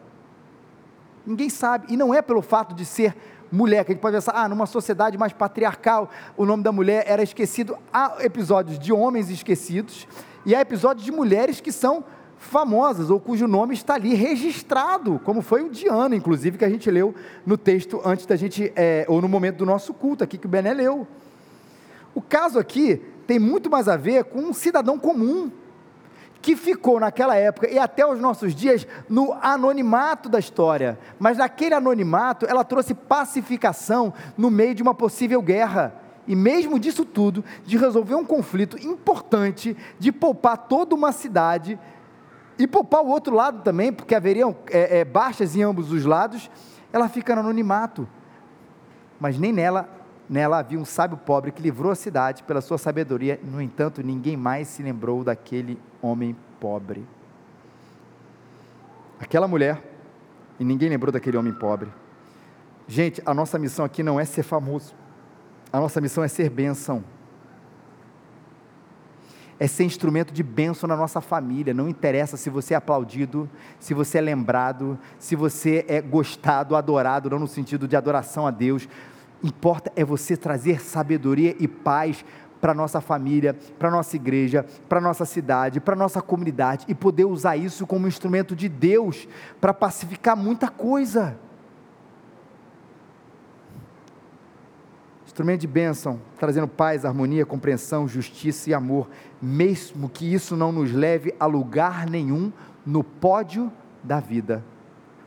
Ninguém 1.26 1.50
sabe, 1.50 1.94
e 1.94 1.96
não 1.96 2.14
é 2.14 2.22
pelo 2.22 2.42
fato 2.42 2.74
de 2.74 2.84
ser 2.84 3.16
mulher, 3.52 3.84
que 3.84 3.92
a 3.92 3.94
gente 3.94 4.02
pode 4.02 4.16
pensar, 4.16 4.34
ah, 4.34 4.48
numa 4.48 4.66
sociedade 4.66 5.18
mais 5.18 5.34
patriarcal, 5.34 6.10
o 6.38 6.46
nome 6.46 6.64
da 6.64 6.72
mulher 6.72 7.04
era 7.08 7.22
esquecido. 7.22 7.78
Há 7.92 8.18
episódios 8.22 8.80
de 8.80 8.94
homens 8.94 9.30
esquecidos 9.30 10.08
e 10.46 10.56
há 10.56 10.62
episódios 10.62 11.06
de 11.06 11.12
mulheres 11.12 11.60
que 11.60 11.72
são 11.72 12.04
famosas 12.38 13.12
ou 13.12 13.20
cujo 13.20 13.48
nome 13.48 13.76
está 13.76 13.94
ali 13.94 14.16
registrado, 14.16 15.22
como 15.24 15.44
foi 15.44 15.62
o 15.62 15.70
de 15.70 15.88
Ana, 15.88 16.16
inclusive, 16.16 16.58
que 16.58 16.66
a 16.66 16.70
gente 16.70 16.90
leu 16.90 17.14
no 17.46 17.56
texto 17.56 18.02
antes 18.04 18.26
da 18.26 18.36
gente, 18.36 18.74
é, 18.76 19.06
ou 19.08 19.22
no 19.22 19.30
momento 19.30 19.58
do 19.58 19.66
nosso 19.66 19.94
culto 19.94 20.24
aqui 20.24 20.40
que 20.40 20.48
o 20.48 20.50
Bené 20.50 20.74
leu. 20.74 21.08
O 22.16 22.22
caso 22.22 22.58
aqui 22.58 23.00
tem 23.28 23.38
muito 23.38 23.70
mais 23.70 23.88
a 23.88 23.96
ver 23.96 24.24
com 24.26 24.40
um 24.40 24.54
cidadão 24.54 24.98
comum, 24.98 25.52
que 26.42 26.56
ficou 26.56 27.00
naquela 27.00 27.36
época 27.36 27.70
e 27.70 27.78
até 27.78 28.06
os 28.06 28.20
nossos 28.20 28.56
dias 28.56 28.88
no 29.08 29.34
anonimato 29.42 30.28
da 30.28 30.40
história. 30.40 30.98
Mas 31.20 31.38
naquele 31.38 31.76
anonimato, 31.76 32.46
ela 32.46 32.64
trouxe 32.64 32.94
pacificação 32.94 34.14
no 34.38 34.50
meio 34.50 34.74
de 34.74 34.82
uma 34.82 34.94
possível 34.94 35.42
guerra. 35.42 35.94
E 36.28 36.36
mesmo 36.36 36.80
disso 36.80 37.06
tudo, 37.06 37.44
de 37.66 37.78
resolver 37.78 38.16
um 38.16 38.26
conflito 38.26 38.78
importante, 38.78 39.76
de 40.00 40.12
poupar 40.12 40.58
toda 40.58 40.96
uma 40.96 41.12
cidade 41.12 41.80
e 42.58 42.68
poupar 42.68 43.02
o 43.02 43.10
outro 43.10 43.36
lado 43.36 43.62
também, 43.64 43.92
porque 43.92 44.16
haveriam 44.16 44.56
é, 44.70 45.00
é, 45.00 45.06
baixas 45.06 45.56
em 45.56 45.64
ambos 45.64 45.92
os 45.92 46.06
lados, 46.06 46.50
ela 46.94 47.08
fica 47.10 47.36
no 47.36 47.42
anonimato. 47.42 48.08
Mas 49.20 49.38
nem 49.38 49.52
nela, 49.52 49.90
nela 50.32 50.60
havia 50.60 50.80
um 50.80 50.86
sábio 50.86 51.18
pobre 51.18 51.52
que 51.52 51.62
livrou 51.62 51.92
a 51.92 51.96
cidade 51.96 52.42
pela 52.44 52.62
sua 52.62 52.78
sabedoria. 52.78 53.38
No 53.44 53.62
entanto, 53.62 54.02
ninguém 54.02 54.38
mais 54.38 54.70
se 54.70 54.82
lembrou 54.82 55.26
daquele 55.26 55.78
homem 56.02 56.34
pobre. 56.58 57.06
Aquela 59.20 59.46
mulher, 59.46 59.84
e 60.58 60.64
ninguém 60.64 60.88
lembrou 60.88 61.12
daquele 61.12 61.36
homem 61.36 61.52
pobre. 61.52 61.92
Gente, 62.88 63.22
a 63.26 63.34
nossa 63.34 63.60
missão 63.60 63.84
aqui 63.84 64.02
não 64.02 64.18
é 64.18 64.24
ser 64.24 64.44
famoso, 64.44 64.96
a 65.72 65.82
nossa 65.82 66.00
missão 66.00 66.24
é 66.24 66.30
ser 66.30 66.50
bênção. 66.50 67.04
É 69.60 69.68
ser 69.68 69.84
instrumento 69.84 70.34
de 70.34 70.42
bênção 70.42 70.88
na 70.88 70.96
nossa 70.96 71.22
família. 71.22 71.72
Não 71.72 71.88
interessa 71.88 72.36
se 72.36 72.50
você 72.50 72.74
é 72.74 72.78
aplaudido, 72.78 73.48
se 73.80 73.94
você 73.94 74.18
é 74.18 74.22
lembrado, 74.22 74.98
se 75.20 75.36
você 75.36 75.86
é 75.88 76.02
gostado, 76.02 76.76
adorado, 76.76 77.30
não 77.30 77.38
no 77.38 77.48
sentido 77.48 77.88
de 77.88 77.96
adoração 77.96 78.48
a 78.48 78.52
Deus. 78.52 78.88
Importa 79.44 79.92
é 79.96 80.06
você 80.06 80.38
trazer 80.38 80.82
sabedoria 80.82 81.56
e 81.60 81.68
paz 81.68 82.24
para 82.62 82.74
nossa 82.76 83.02
família, 83.02 83.58
para 83.80 83.90
nossa 83.90 84.16
igreja, 84.16 84.66
para 84.88 85.02
nossa 85.02 85.26
cidade, 85.26 85.80
para 85.80 85.96
nossa 85.96 86.22
comunidade 86.22 86.86
e 86.88 86.94
poder 86.94 87.26
usar 87.26 87.58
isso 87.58 87.88
como 87.88 88.08
instrumento 88.08 88.56
de 88.56 88.70
Deus 88.70 89.28
para 89.60 89.74
pacificar 89.74 90.38
muita 90.38 90.70
coisa. 90.70 91.36
Instrumento 95.26 95.62
de 95.62 95.68
bênção, 95.68 96.22
trazendo 96.38 96.68
paz, 96.68 97.04
harmonia, 97.04 97.46
compreensão, 97.46 98.08
justiça 98.08 98.70
e 98.70 98.74
amor, 98.74 99.10
mesmo 99.42 100.08
que 100.08 100.32
isso 100.32 100.56
não 100.56 100.72
nos 100.72 100.92
leve 100.92 101.34
a 101.40 101.46
lugar 101.46 102.06
nenhum 102.06 102.52
no 102.86 103.04
pódio 103.04 103.72
da 104.04 104.20
vida, 104.20 104.64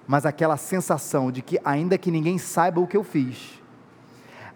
mas 0.06 0.26
aquela 0.26 0.56
sensação 0.56 1.32
de 1.32 1.40
que, 1.40 1.58
ainda 1.64 1.96
que 1.96 2.10
ninguém 2.10 2.36
saiba 2.36 2.80
o 2.80 2.86
que 2.86 2.96
eu 2.96 3.02
fiz, 3.02 3.63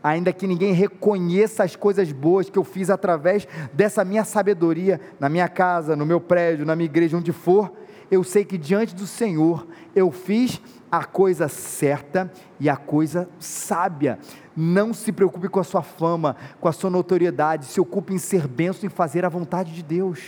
ainda 0.09 0.33
que 0.33 0.47
ninguém 0.47 0.73
reconheça 0.73 1.63
as 1.63 1.77
coisas 1.77 2.11
boas 2.13 2.49
que 2.49 2.59
eu 2.59 2.65
fiz 2.65 2.89
através 2.89 3.47
dessa 3.73 4.05
minha 4.05 4.25
sabedoria, 4.25 5.01
na 5.21 5.29
minha 5.29 5.49
casa, 5.49 5.95
no 5.95 6.07
meu 6.07 6.21
prédio, 6.21 6.65
na 6.65 6.75
minha 6.75 6.87
igreja, 6.87 7.17
onde 7.17 7.31
for, 7.31 7.73
eu 8.11 8.25
sei 8.25 8.43
que 8.45 8.57
diante 8.57 8.95
do 8.95 9.07
Senhor 9.07 9.67
eu 9.95 10.11
fiz 10.11 10.63
a 10.91 11.05
coisa 11.05 11.47
certa 11.49 12.33
e 12.59 12.71
a 12.71 12.77
coisa 12.77 13.29
sábia. 13.39 14.19
Não 14.57 14.95
se 14.95 15.13
preocupe 15.13 15.49
com 15.49 15.61
a 15.61 15.65
sua 15.65 15.83
fama, 15.83 16.35
com 16.59 16.69
a 16.69 16.73
sua 16.73 16.89
notoriedade, 16.89 17.67
se 17.67 17.79
ocupe 17.79 18.15
em 18.15 18.19
ser 18.19 18.49
benção 18.49 18.87
e 18.87 18.91
fazer 18.91 19.27
a 19.27 19.29
vontade 19.29 19.75
de 19.75 19.83
Deus. 19.83 20.21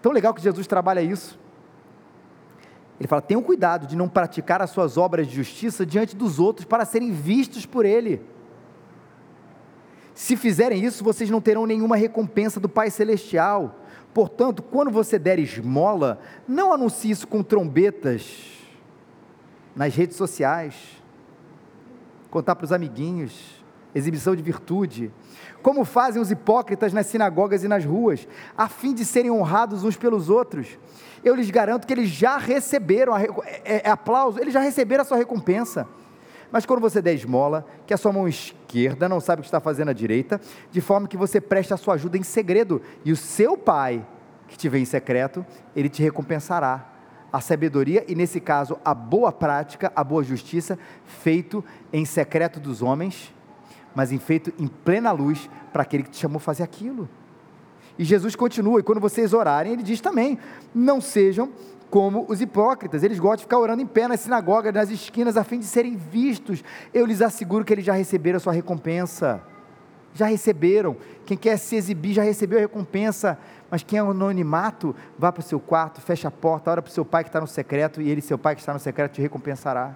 Tão 0.00 0.12
legal 0.12 0.32
que 0.32 0.42
Jesus 0.42 0.66
trabalha 0.66 1.02
isso. 1.02 1.38
Ele 3.02 3.08
fala: 3.08 3.20
tenham 3.20 3.42
cuidado 3.42 3.84
de 3.84 3.96
não 3.96 4.08
praticar 4.08 4.62
as 4.62 4.70
suas 4.70 4.96
obras 4.96 5.26
de 5.26 5.34
justiça 5.34 5.84
diante 5.84 6.14
dos 6.14 6.38
outros 6.38 6.64
para 6.64 6.84
serem 6.84 7.10
vistos 7.10 7.66
por 7.66 7.84
Ele. 7.84 8.22
Se 10.14 10.36
fizerem 10.36 10.84
isso, 10.84 11.02
vocês 11.02 11.28
não 11.28 11.40
terão 11.40 11.66
nenhuma 11.66 11.96
recompensa 11.96 12.60
do 12.60 12.68
Pai 12.68 12.90
Celestial. 12.90 13.80
Portanto, 14.14 14.62
quando 14.62 14.88
você 14.88 15.18
der 15.18 15.40
esmola, 15.40 16.20
não 16.46 16.72
anuncie 16.72 17.10
isso 17.10 17.26
com 17.26 17.42
trombetas 17.42 18.52
nas 19.74 19.92
redes 19.96 20.16
sociais, 20.16 21.02
contar 22.30 22.54
para 22.54 22.66
os 22.66 22.72
amiguinhos, 22.72 23.61
exibição 23.94 24.34
de 24.34 24.42
virtude, 24.42 25.12
como 25.62 25.84
fazem 25.84 26.20
os 26.20 26.30
hipócritas 26.30 26.92
nas 26.92 27.06
sinagogas 27.06 27.62
e 27.62 27.68
nas 27.68 27.84
ruas, 27.84 28.26
a 28.56 28.68
fim 28.68 28.92
de 28.92 29.04
serem 29.04 29.30
honrados 29.30 29.84
uns 29.84 29.96
pelos 29.96 30.28
outros. 30.28 30.78
Eu 31.24 31.34
lhes 31.34 31.50
garanto 31.50 31.86
que 31.86 31.92
eles 31.92 32.08
já 32.08 32.36
receberam 32.36 33.14
a, 33.14 33.22
é, 33.22 33.82
é, 33.84 33.88
aplauso, 33.88 34.40
eles 34.40 34.52
já 34.52 34.60
receberam 34.60 35.02
a 35.02 35.04
sua 35.04 35.16
recompensa. 35.16 35.86
Mas 36.50 36.66
quando 36.66 36.80
você 36.80 37.00
der 37.00 37.14
esmola, 37.14 37.64
que 37.86 37.94
a 37.94 37.96
sua 37.96 38.12
mão 38.12 38.28
esquerda 38.28 39.08
não 39.08 39.20
sabe 39.20 39.40
o 39.40 39.42
que 39.42 39.48
está 39.48 39.60
fazendo 39.60 39.88
a 39.88 39.94
direita, 39.94 40.40
de 40.70 40.80
forma 40.80 41.08
que 41.08 41.16
você 41.16 41.40
preste 41.40 41.72
a 41.72 41.78
sua 41.78 41.94
ajuda 41.94 42.18
em 42.18 42.22
segredo, 42.22 42.82
e 43.04 43.12
o 43.12 43.16
seu 43.16 43.56
pai, 43.56 44.06
que 44.48 44.58
te 44.58 44.68
vê 44.68 44.78
em 44.78 44.84
secreto, 44.84 45.46
ele 45.74 45.88
te 45.88 46.02
recompensará. 46.02 46.88
A 47.32 47.40
sabedoria 47.40 48.04
e, 48.06 48.14
nesse 48.14 48.38
caso, 48.38 48.78
a 48.84 48.92
boa 48.92 49.32
prática, 49.32 49.90
a 49.96 50.04
boa 50.04 50.22
justiça, 50.22 50.78
feito 51.06 51.64
em 51.90 52.04
secreto 52.04 52.60
dos 52.60 52.82
homens, 52.82 53.32
mas 53.94 54.12
em 54.12 54.18
feito 54.18 54.52
em 54.58 54.66
plena 54.66 55.12
luz 55.12 55.48
para 55.72 55.82
aquele 55.82 56.02
que 56.02 56.10
te 56.10 56.18
chamou 56.18 56.36
a 56.38 56.40
fazer 56.40 56.62
aquilo. 56.62 57.08
E 57.98 58.04
Jesus 58.04 58.34
continua, 58.34 58.80
e 58.80 58.82
quando 58.82 59.00
vocês 59.00 59.32
orarem, 59.32 59.72
ele 59.72 59.82
diz 59.82 60.00
também: 60.00 60.38
não 60.74 61.00
sejam 61.00 61.50
como 61.90 62.24
os 62.26 62.40
hipócritas, 62.40 63.02
eles 63.02 63.18
gostam 63.18 63.36
de 63.36 63.42
ficar 63.42 63.58
orando 63.58 63.82
em 63.82 63.86
pé 63.86 64.08
nas 64.08 64.20
sinagogas, 64.20 64.72
nas 64.72 64.90
esquinas, 64.90 65.36
a 65.36 65.44
fim 65.44 65.58
de 65.58 65.66
serem 65.66 65.94
vistos. 65.94 66.64
Eu 66.92 67.04
lhes 67.04 67.20
asseguro 67.20 67.64
que 67.64 67.72
eles 67.72 67.84
já 67.84 67.92
receberam 67.92 68.38
a 68.38 68.40
sua 68.40 68.52
recompensa. 68.52 69.42
Já 70.14 70.26
receberam. 70.26 70.96
Quem 71.26 71.36
quer 71.36 71.58
se 71.58 71.76
exibir 71.76 72.14
já 72.14 72.22
recebeu 72.22 72.58
a 72.58 72.62
recompensa. 72.62 73.38
Mas 73.70 73.82
quem 73.82 73.98
é 73.98 74.02
anonimato, 74.02 74.94
vá 75.18 75.32
para 75.32 75.40
o 75.40 75.42
seu 75.42 75.60
quarto, 75.60 76.00
fecha 76.00 76.28
a 76.28 76.30
porta, 76.30 76.70
ora 76.70 76.82
para 76.82 76.90
o 76.90 76.92
seu 76.92 77.04
pai 77.04 77.24
que 77.24 77.30
está 77.30 77.40
no 77.40 77.46
secreto, 77.46 78.02
e 78.02 78.10
ele, 78.10 78.20
seu 78.20 78.36
pai 78.38 78.54
que 78.54 78.60
está 78.60 78.72
no 78.72 78.78
secreto, 78.78 79.12
te 79.12 79.22
recompensará. 79.22 79.94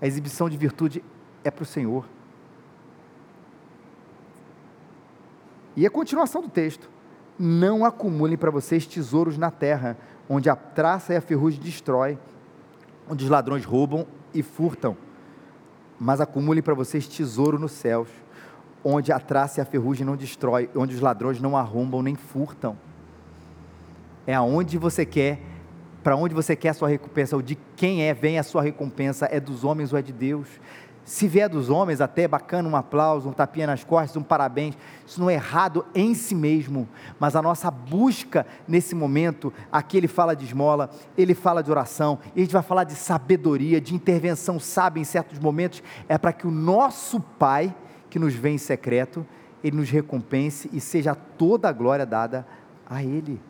A 0.00 0.06
exibição 0.06 0.48
de 0.48 0.56
virtude 0.56 1.04
é 1.42 1.50
para 1.50 1.62
o 1.62 1.66
Senhor. 1.66 2.06
E 5.76 5.86
a 5.86 5.90
continuação 5.90 6.42
do 6.42 6.48
texto. 6.48 6.90
Não 7.38 7.84
acumulem 7.84 8.36
para 8.36 8.50
vocês 8.50 8.86
tesouros 8.86 9.36
na 9.36 9.50
terra, 9.50 9.96
onde 10.28 10.48
a 10.48 10.54
traça 10.54 11.12
e 11.12 11.16
a 11.16 11.20
ferrugem 11.20 11.60
destrói, 11.60 12.16
onde 13.08 13.24
os 13.24 13.30
ladrões 13.30 13.64
roubam 13.64 14.06
e 14.32 14.42
furtam. 14.42 14.96
Mas 15.98 16.20
acumule 16.20 16.62
para 16.62 16.74
vocês 16.74 17.08
tesouro 17.08 17.58
nos 17.58 17.72
céus, 17.72 18.08
onde 18.84 19.10
a 19.10 19.18
traça 19.18 19.60
e 19.60 19.62
a 19.62 19.64
ferrugem 19.64 20.06
não 20.06 20.16
destrói, 20.16 20.70
onde 20.76 20.94
os 20.94 21.00
ladrões 21.00 21.40
não 21.40 21.56
arrombam 21.56 22.02
nem 22.02 22.14
furtam. 22.14 22.76
É 24.26 24.34
aonde 24.34 24.78
você 24.78 25.04
quer, 25.04 25.40
para 26.02 26.16
onde 26.16 26.34
você 26.34 26.54
quer 26.54 26.68
a 26.68 26.74
sua 26.74 26.88
recompensa, 26.88 27.34
ou 27.34 27.42
de 27.42 27.56
quem 27.76 28.02
é 28.02 28.14
vem 28.14 28.38
a 28.38 28.42
sua 28.42 28.62
recompensa, 28.62 29.26
é 29.30 29.40
dos 29.40 29.64
homens 29.64 29.92
ou 29.92 29.98
é 29.98 30.02
de 30.02 30.12
Deus. 30.12 30.48
Se 31.04 31.28
vier 31.28 31.50
dos 31.50 31.68
homens, 31.68 32.00
até 32.00 32.26
bacana, 32.26 32.68
um 32.68 32.76
aplauso, 32.76 33.28
um 33.28 33.32
tapinha 33.32 33.66
nas 33.66 33.84
costas, 33.84 34.16
um 34.16 34.22
parabéns. 34.22 34.74
Isso 35.06 35.20
não 35.20 35.28
é 35.28 35.34
errado 35.34 35.84
em 35.94 36.14
si 36.14 36.34
mesmo, 36.34 36.88
mas 37.20 37.36
a 37.36 37.42
nossa 37.42 37.70
busca 37.70 38.46
nesse 38.66 38.94
momento, 38.94 39.52
aqui 39.70 39.98
ele 39.98 40.08
fala 40.08 40.34
de 40.34 40.46
esmola, 40.46 40.88
ele 41.16 41.34
fala 41.34 41.62
de 41.62 41.70
oração, 41.70 42.18
e 42.34 42.40
a 42.40 42.42
gente 42.42 42.52
vai 42.52 42.62
falar 42.62 42.84
de 42.84 42.94
sabedoria, 42.94 43.80
de 43.80 43.94
intervenção 43.94 44.58
sábia 44.58 45.00
em 45.00 45.04
certos 45.04 45.38
momentos, 45.38 45.82
é 46.08 46.16
para 46.16 46.32
que 46.32 46.46
o 46.46 46.50
nosso 46.50 47.20
Pai, 47.20 47.74
que 48.08 48.18
nos 48.18 48.34
vê 48.34 48.50
em 48.50 48.58
secreto, 48.58 49.26
ele 49.62 49.76
nos 49.76 49.90
recompense 49.90 50.70
e 50.72 50.80
seja 50.80 51.14
toda 51.14 51.68
a 51.68 51.72
glória 51.72 52.04
dada 52.04 52.46
a 52.86 53.02
Ele. 53.02 53.40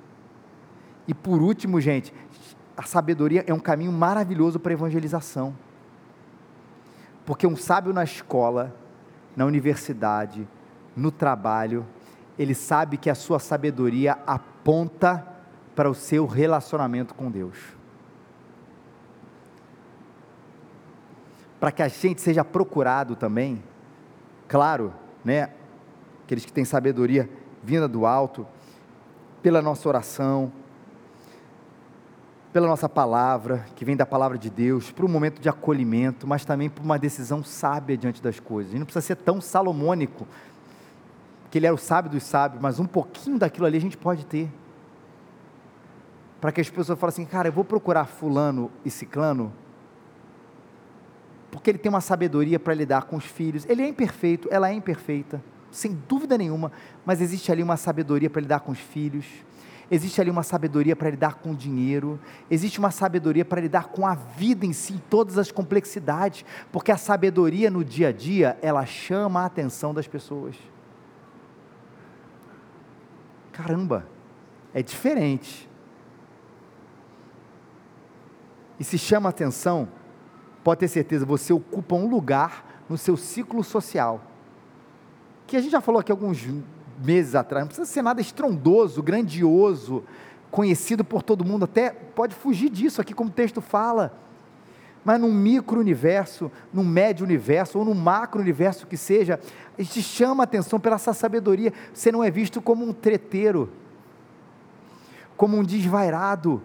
E 1.09 1.13
por 1.13 1.43
último, 1.43 1.81
gente, 1.81 2.15
a 2.77 2.83
sabedoria 2.83 3.45
é 3.47 3.53
um 3.53 3.59
caminho 3.59 3.93
maravilhoso 3.93 4.59
para 4.59 4.73
a 4.73 4.75
evangelização. 4.75 5.55
Porque 7.25 7.47
um 7.47 7.57
sábio 7.57 7.93
na 7.93 8.05
escola, 8.05 8.75
na 9.37 9.45
universidade, 9.45 10.47
no 10.97 11.11
trabalho, 11.11 11.87
ele 12.39 12.55
sabe 12.55 12.97
que 12.97 13.09
a 13.09 13.15
sua 13.15 13.39
sabedoria 13.39 14.19
aponta 14.27 15.27
para 15.75 15.91
o 15.91 15.95
seu 15.95 16.27
relacionamento 16.27 17.15
com 17.15 17.31
Deus. 17.31 17.59
Para 21.59 21.73
que 21.73 21.83
a 21.83 21.89
gente 21.89 22.21
seja 22.21 22.45
procurado 22.45 23.17
também, 23.17 23.63
claro, 24.47 24.93
né? 25.25 25.51
Aqueles 26.25 26.45
que 26.45 26.53
têm 26.53 26.65
sabedoria 26.65 27.29
vinda 27.63 27.89
do 27.89 28.05
alto, 28.05 28.47
pela 29.43 29.63
nossa 29.63 29.89
oração, 29.89 30.53
pela 32.55 32.69
nossa 32.69 32.89
palavra, 32.89 33.67
que 33.75 33.85
vem 33.85 33.97
da 33.97 34.07
palavra 34.07 34.39
de 34.39 34.49
Deus, 34.49 34.93
para 34.93 35.05
um 35.05 35.09
momento 35.09 35.41
de 35.41 35.49
acolhimento, 35.49 36.25
mas 36.25 36.45
também 36.45 36.71
para 36.71 36.85
uma 36.85 36.97
decisão 36.97 37.43
sábia 37.43 37.97
diante 37.97 38.23
das 38.23 38.39
coisas. 38.39 38.71
Gente 38.71 38.79
não 38.79 38.87
precisa 38.87 39.05
ser 39.05 39.17
tão 39.17 39.41
salomônico, 39.41 40.25
que 41.51 41.59
ele 41.59 41.67
era 41.67 41.75
o 41.75 41.79
sábio 41.79 42.13
dos 42.13 42.23
sábios, 42.23 42.63
mas 42.63 42.79
um 42.79 42.87
pouquinho 42.87 43.41
daquilo 43.41 43.67
ali 43.67 43.77
a 43.77 43.81
gente 43.81 43.97
pode 43.97 44.25
ter. 44.25 44.49
Para 46.41 46.53
que 46.53 46.61
as 46.61 46.71
pessoas 46.71 46.97
falem 46.97 47.13
assim, 47.13 47.25
cara, 47.25 47.49
eu 47.49 47.53
vou 47.53 47.65
procurar 47.65 48.05
fulano 48.05 48.71
e 48.85 48.91
ciclano, 48.91 49.53
porque 51.51 51.71
ele 51.71 51.79
tem 51.79 51.91
uma 51.91 52.01
sabedoria 52.01 52.61
para 52.61 52.73
lidar 52.73 53.03
com 53.07 53.17
os 53.17 53.25
filhos. 53.25 53.67
Ele 53.69 53.83
é 53.83 53.89
imperfeito, 53.89 54.47
ela 54.49 54.71
é 54.71 54.75
imperfeita, 54.75 55.43
sem 55.73 55.93
dúvida 56.09 56.39
nenhuma, 56.39 56.71
mas 57.05 57.21
existe 57.21 57.51
ali 57.51 57.65
uma 57.65 57.77
sabedoria 57.77 58.31
para 58.31 58.43
lidar 58.43 58.61
com 58.61 58.71
os 58.71 58.79
filhos 58.79 59.27
existe 59.91 60.21
ali 60.21 60.31
uma 60.31 60.43
sabedoria 60.43 60.97
para 60.97 61.11
lidar 61.11 61.35
com 61.35 61.53
o 61.53 61.55
dinheiro, 61.55 62.19
existe 62.51 62.79
uma 62.79 62.91
sabedoria 62.91 63.45
para 63.45 63.61
lidar 63.61 63.89
com 63.89 64.07
a 64.07 64.15
vida 64.15 64.65
em 64.65 64.73
si, 64.73 64.95
em 64.95 64.99
todas 65.11 65.39
as 65.39 65.51
complexidades, 65.51 66.45
porque 66.73 66.91
a 66.91 66.97
sabedoria 66.97 67.71
no 67.71 67.85
dia 67.85 68.09
a 68.09 68.13
dia, 68.13 68.59
ela 68.63 68.85
chama 68.87 69.43
a 69.43 69.47
atenção 69.47 69.93
das 69.95 70.07
pessoas. 70.07 70.57
Caramba, 73.53 74.07
é 74.73 74.83
diferente. 74.83 75.69
E 78.79 78.85
se 78.85 78.99
chama 78.99 79.29
a 79.29 79.31
atenção, 79.31 79.89
pode 80.65 80.81
ter 80.81 80.89
certeza, 80.89 81.25
você 81.25 81.53
ocupa 81.53 81.95
um 81.95 82.09
lugar 82.09 82.83
no 82.89 82.99
seu 82.99 83.17
ciclo 83.17 83.63
social. 83.63 84.21
Que 85.47 85.57
a 85.57 85.61
gente 85.61 85.71
já 85.71 85.81
falou 85.81 86.01
aqui 86.01 86.11
alguns 86.11 86.37
meses 87.03 87.35
atrás, 87.35 87.63
não 87.63 87.69
precisa 87.69 87.87
ser 87.87 88.03
nada 88.03 88.21
estrondoso, 88.21 89.03
grandioso, 89.03 90.05
conhecido 90.51 91.05
por 91.05 91.23
todo 91.23 91.45
mundo, 91.45 91.65
até 91.65 91.91
pode 91.91 92.35
fugir 92.35 92.71
disso 92.71 93.01
aqui, 93.01 93.13
como 93.13 93.31
o 93.31 93.33
texto 93.33 93.61
fala. 93.61 94.17
Mas 95.05 95.21
num 95.21 95.33
micro-universo, 95.33 96.51
num 96.73 96.85
médio-universo, 96.85 97.79
ou 97.79 97.85
num 97.85 97.95
macro-universo 97.95 98.87
que 98.87 98.97
seja, 98.97 99.39
a 99.79 99.83
gente 99.83 100.01
chama 100.01 100.43
a 100.43 100.45
atenção 100.45 100.81
pela 100.81 100.97
essa 100.97 101.13
sabedoria. 101.13 101.73
Você 101.93 102.11
não 102.11 102.25
é 102.25 102.31
visto 102.31 102.63
como 102.63 102.87
um 102.87 102.93
treteiro, 102.93 103.71
como 105.37 105.59
um 105.59 105.63
desvairado, 105.63 106.63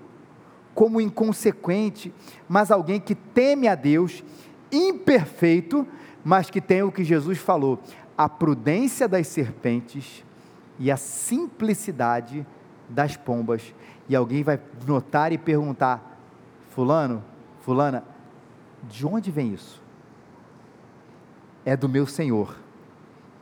como 0.73 1.01
inconsequente, 1.01 2.13
mas 2.47 2.71
alguém 2.71 2.99
que 3.01 3.15
teme 3.15 3.67
a 3.67 3.75
Deus, 3.75 4.23
imperfeito, 4.71 5.85
mas 6.23 6.49
que 6.49 6.62
tem 6.62 6.83
o 6.83 6.91
que 6.91 7.04
Jesus 7.04 7.37
falou: 7.39 7.79
a 8.19 8.27
prudência 8.27 9.07
das 9.07 9.27
serpentes 9.27 10.25
e 10.77 10.91
a 10.91 10.97
simplicidade 10.97 12.45
das 12.89 13.15
pombas. 13.15 13.73
E 14.09 14.15
alguém 14.15 14.43
vai 14.43 14.59
notar 14.85 15.31
e 15.31 15.37
perguntar: 15.37 16.19
Fulano, 16.71 17.23
Fulana, 17.61 18.03
de 18.89 19.07
onde 19.07 19.31
vem 19.31 19.53
isso? 19.53 19.81
É 21.63 21.77
do 21.77 21.87
meu 21.87 22.05
Senhor, 22.05 22.57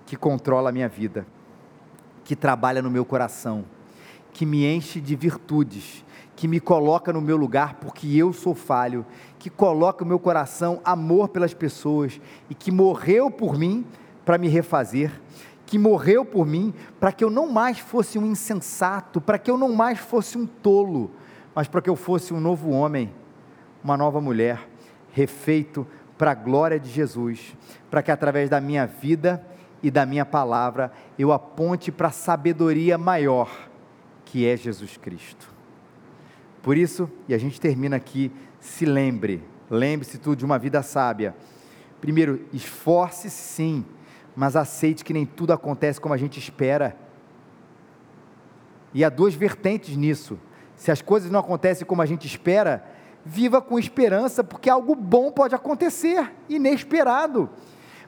que 0.06 0.16
controla 0.16 0.70
a 0.70 0.72
minha 0.72 0.88
vida, 0.88 1.26
que 2.24 2.36
trabalha 2.36 2.80
no 2.80 2.92
meu 2.92 3.04
coração, 3.04 3.66
que 4.32 4.46
me 4.46 4.64
enche 4.64 5.02
de 5.02 5.16
virtudes, 5.16 6.06
que 6.36 6.48
me 6.48 6.60
coloca 6.60 7.12
no 7.12 7.20
meu 7.20 7.36
lugar 7.36 7.78
porque 7.82 8.16
eu 8.16 8.32
sou 8.32 8.54
falho, 8.54 9.04
que 9.40 9.50
coloca 9.50 10.06
no 10.06 10.10
meu 10.10 10.20
coração 10.20 10.80
amor 10.86 11.30
pelas 11.30 11.56
pessoas 11.56 12.22
e 12.48 12.54
que 12.54 12.70
morreu 12.70 13.32
por 13.32 13.58
mim 13.58 13.84
para 14.28 14.38
me 14.38 14.50
refazer, 14.50 15.10
que 15.66 15.80
morreu 15.80 16.26
por 16.26 16.46
mim, 16.46 16.74
para 17.00 17.14
que 17.14 17.24
eu 17.24 17.30
não 17.30 17.50
mais 17.50 17.80
fosse 17.80 18.20
um 18.20 18.26
insensato, 18.26 19.22
para 19.22 19.40
que 19.40 19.50
eu 19.50 19.58
não 19.58 19.74
mais 19.74 20.00
fosse 20.00 20.38
um 20.38 20.46
tolo, 20.46 21.12
mas 21.56 21.70
para 21.70 21.82
que 21.82 21.90
eu 21.90 21.96
fosse 21.96 22.34
um 22.34 22.40
novo 22.42 22.72
homem, 22.72 23.10
uma 23.82 23.96
nova 23.96 24.20
mulher, 24.20 24.68
refeito 25.14 25.88
para 26.18 26.32
a 26.32 26.36
glória 26.36 26.78
de 26.78 26.90
Jesus, 26.90 27.56
para 27.90 28.04
que 28.04 28.12
através 28.12 28.50
da 28.50 28.60
minha 28.60 28.86
vida 28.86 29.42
e 29.82 29.90
da 29.90 30.06
minha 30.06 30.26
palavra 30.26 30.92
eu 31.18 31.32
aponte 31.32 31.90
para 31.90 32.10
a 32.10 32.12
sabedoria 32.12 32.98
maior, 32.98 33.50
que 34.26 34.46
é 34.46 34.58
Jesus 34.58 34.98
Cristo. 34.98 35.48
Por 36.62 36.76
isso, 36.76 37.10
e 37.30 37.34
a 37.34 37.38
gente 37.38 37.62
termina 37.62 37.96
aqui, 37.96 38.30
se 38.60 38.86
lembre, 38.86 39.42
lembre-se 39.70 40.18
tudo 40.18 40.40
de 40.40 40.44
uma 40.44 40.60
vida 40.60 40.84
sábia. 40.84 41.34
Primeiro, 42.02 42.46
esforce-se 42.52 43.30
sim, 43.30 43.86
mas 44.38 44.56
aceite 44.56 45.04
que 45.04 45.14
nem 45.14 45.26
tudo 45.26 45.52
acontece 45.52 46.00
como 46.00 46.14
a 46.14 46.18
gente 46.18 46.38
espera. 46.40 46.96
E 48.94 49.04
há 49.04 49.10
duas 49.10 49.34
vertentes 49.34 49.98
nisso. 49.98 50.40
Se 50.76 50.92
as 50.92 51.02
coisas 51.02 51.32
não 51.32 51.40
acontecem 51.40 51.88
como 51.88 52.04
a 52.04 52.06
gente 52.06 52.28
espera, 52.28 52.86
viva 53.26 53.60
com 53.60 53.80
esperança, 53.80 54.44
porque 54.44 54.70
algo 54.70 54.94
bom 54.94 55.32
pode 55.32 55.56
acontecer, 55.56 56.32
inesperado. 56.48 57.50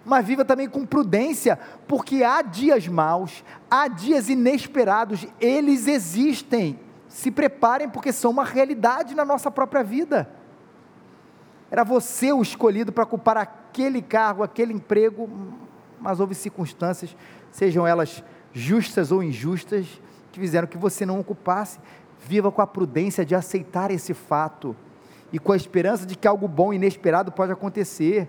Mas 0.06 0.24
viva 0.24 0.46
também 0.46 0.70
com 0.70 0.86
prudência, 0.86 1.58
porque 1.88 2.24
há 2.24 2.44
dias 2.44 2.88
maus, 2.88 3.44
há 3.68 3.88
dias 3.88 4.30
inesperados, 4.30 5.26
eles 5.42 5.88
existem. 5.88 6.80
Se 7.08 7.32
preparem, 7.32 7.90
porque 7.90 8.14
são 8.14 8.30
uma 8.30 8.46
realidade 8.46 9.16
na 9.16 9.26
nossa 9.26 9.50
própria 9.50 9.84
vida. 9.84 10.30
Era 11.72 11.84
você 11.84 12.32
o 12.32 12.44
escolhido 12.44 12.92
para 12.92 13.04
ocupar 13.04 13.36
aquele 13.36 14.00
cargo, 14.00 14.44
aquele 14.44 14.74
emprego, 14.74 15.28
mas 16.00 16.20
houve 16.20 16.36
circunstâncias, 16.36 17.16
sejam 17.52 17.86
elas 17.86 18.24
justas 18.54 19.12
ou 19.12 19.24
injustas, 19.24 20.02
que 20.32 20.40
fizeram 20.40 20.68
que 20.68 20.78
você 20.78 21.06
não 21.06 21.20
ocupasse. 21.20 21.80
Viva 22.28 22.52
com 22.52 22.62
a 22.62 22.68
prudência 22.68 23.26
de 23.26 23.34
aceitar 23.34 23.92
esse 23.92 24.14
fato 24.14 24.76
e 25.32 25.40
com 25.40 25.52
a 25.52 25.56
esperança 25.56 26.06
de 26.06 26.16
que 26.16 26.28
algo 26.28 26.48
bom 26.48 26.74
e 26.74 26.76
inesperado 26.76 27.32
pode 27.32 27.52
acontecer. 27.52 28.28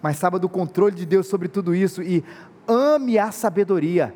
Mas 0.00 0.16
saiba 0.16 0.38
do 0.38 0.48
controle 0.48 0.94
de 0.94 1.04
Deus 1.04 1.26
sobre 1.26 1.48
tudo 1.48 1.74
isso 1.74 2.02
e 2.02 2.24
ame 2.68 3.18
a 3.18 3.30
sabedoria, 3.32 4.14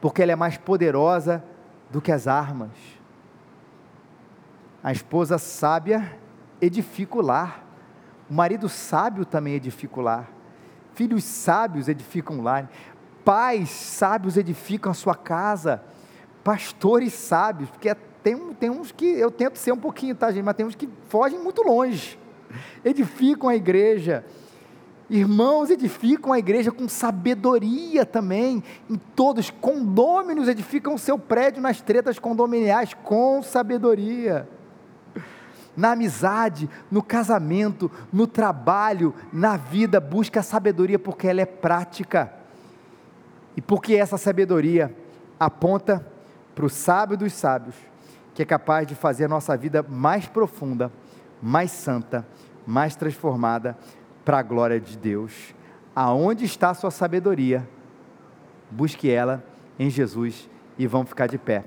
porque 0.00 0.22
ela 0.22 0.32
é 0.32 0.36
mais 0.36 0.56
poderosa 0.56 1.42
do 1.90 2.00
que 2.00 2.12
as 2.12 2.26
armas. 2.26 2.70
A 4.82 4.92
esposa 4.92 5.38
sábia 5.38 6.18
edifica 6.60 7.18
o 7.18 7.20
lar, 7.20 7.64
o 8.30 8.34
marido 8.34 8.68
sábio 8.68 9.24
também 9.24 9.54
edifica 9.54 9.98
o 9.98 10.02
lar, 10.02 10.30
filhos 10.98 11.22
sábios 11.22 11.86
edificam 11.86 12.40
lar, 12.40 12.68
pais 13.24 13.70
sábios 13.70 14.36
edificam 14.36 14.90
a 14.90 14.94
sua 14.94 15.14
casa, 15.14 15.80
pastores 16.42 17.12
sábios, 17.12 17.70
porque 17.70 17.94
tem, 18.20 18.36
tem 18.54 18.68
uns 18.68 18.90
que 18.90 19.06
eu 19.06 19.30
tento 19.30 19.58
ser 19.58 19.70
um 19.70 19.76
pouquinho, 19.76 20.16
tá, 20.16 20.32
gente? 20.32 20.42
Mas 20.42 20.56
tem 20.56 20.66
uns 20.66 20.74
que 20.74 20.88
fogem 21.08 21.38
muito 21.38 21.62
longe. 21.62 22.18
Edificam 22.84 23.48
a 23.48 23.54
igreja. 23.54 24.24
Irmãos 25.08 25.70
edificam 25.70 26.32
a 26.32 26.38
igreja 26.40 26.72
com 26.72 26.88
sabedoria 26.88 28.04
também. 28.04 28.60
Em 28.90 28.96
todos, 29.14 29.50
condôminos 29.50 30.48
edificam 30.48 30.94
o 30.94 30.98
seu 30.98 31.16
prédio 31.16 31.62
nas 31.62 31.80
tretas 31.80 32.18
condominiais 32.18 32.92
com 32.92 33.40
sabedoria. 33.40 34.48
Na 35.78 35.92
amizade, 35.92 36.68
no 36.90 37.04
casamento, 37.04 37.88
no 38.12 38.26
trabalho, 38.26 39.14
na 39.32 39.56
vida, 39.56 40.00
busca 40.00 40.40
a 40.40 40.42
sabedoria 40.42 40.98
porque 40.98 41.28
ela 41.28 41.40
é 41.40 41.46
prática. 41.46 42.32
E 43.56 43.62
porque 43.62 43.94
essa 43.94 44.18
sabedoria 44.18 44.92
aponta 45.38 46.04
para 46.52 46.66
o 46.66 46.68
sábio 46.68 47.16
dos 47.16 47.32
sábios 47.32 47.76
que 48.34 48.42
é 48.42 48.44
capaz 48.44 48.88
de 48.88 48.96
fazer 48.96 49.26
a 49.26 49.28
nossa 49.28 49.56
vida 49.56 49.84
mais 49.88 50.26
profunda, 50.26 50.92
mais 51.40 51.70
santa, 51.70 52.26
mais 52.66 52.96
transformada 52.96 53.78
para 54.24 54.38
a 54.38 54.42
glória 54.42 54.80
de 54.80 54.98
Deus. 54.98 55.54
Aonde 55.94 56.44
está 56.44 56.70
a 56.70 56.74
sua 56.74 56.90
sabedoria? 56.90 57.68
Busque 58.68 59.08
ela 59.08 59.44
em 59.78 59.88
Jesus 59.88 60.50
e 60.76 60.88
vamos 60.88 61.08
ficar 61.08 61.28
de 61.28 61.38
pé. 61.38 61.64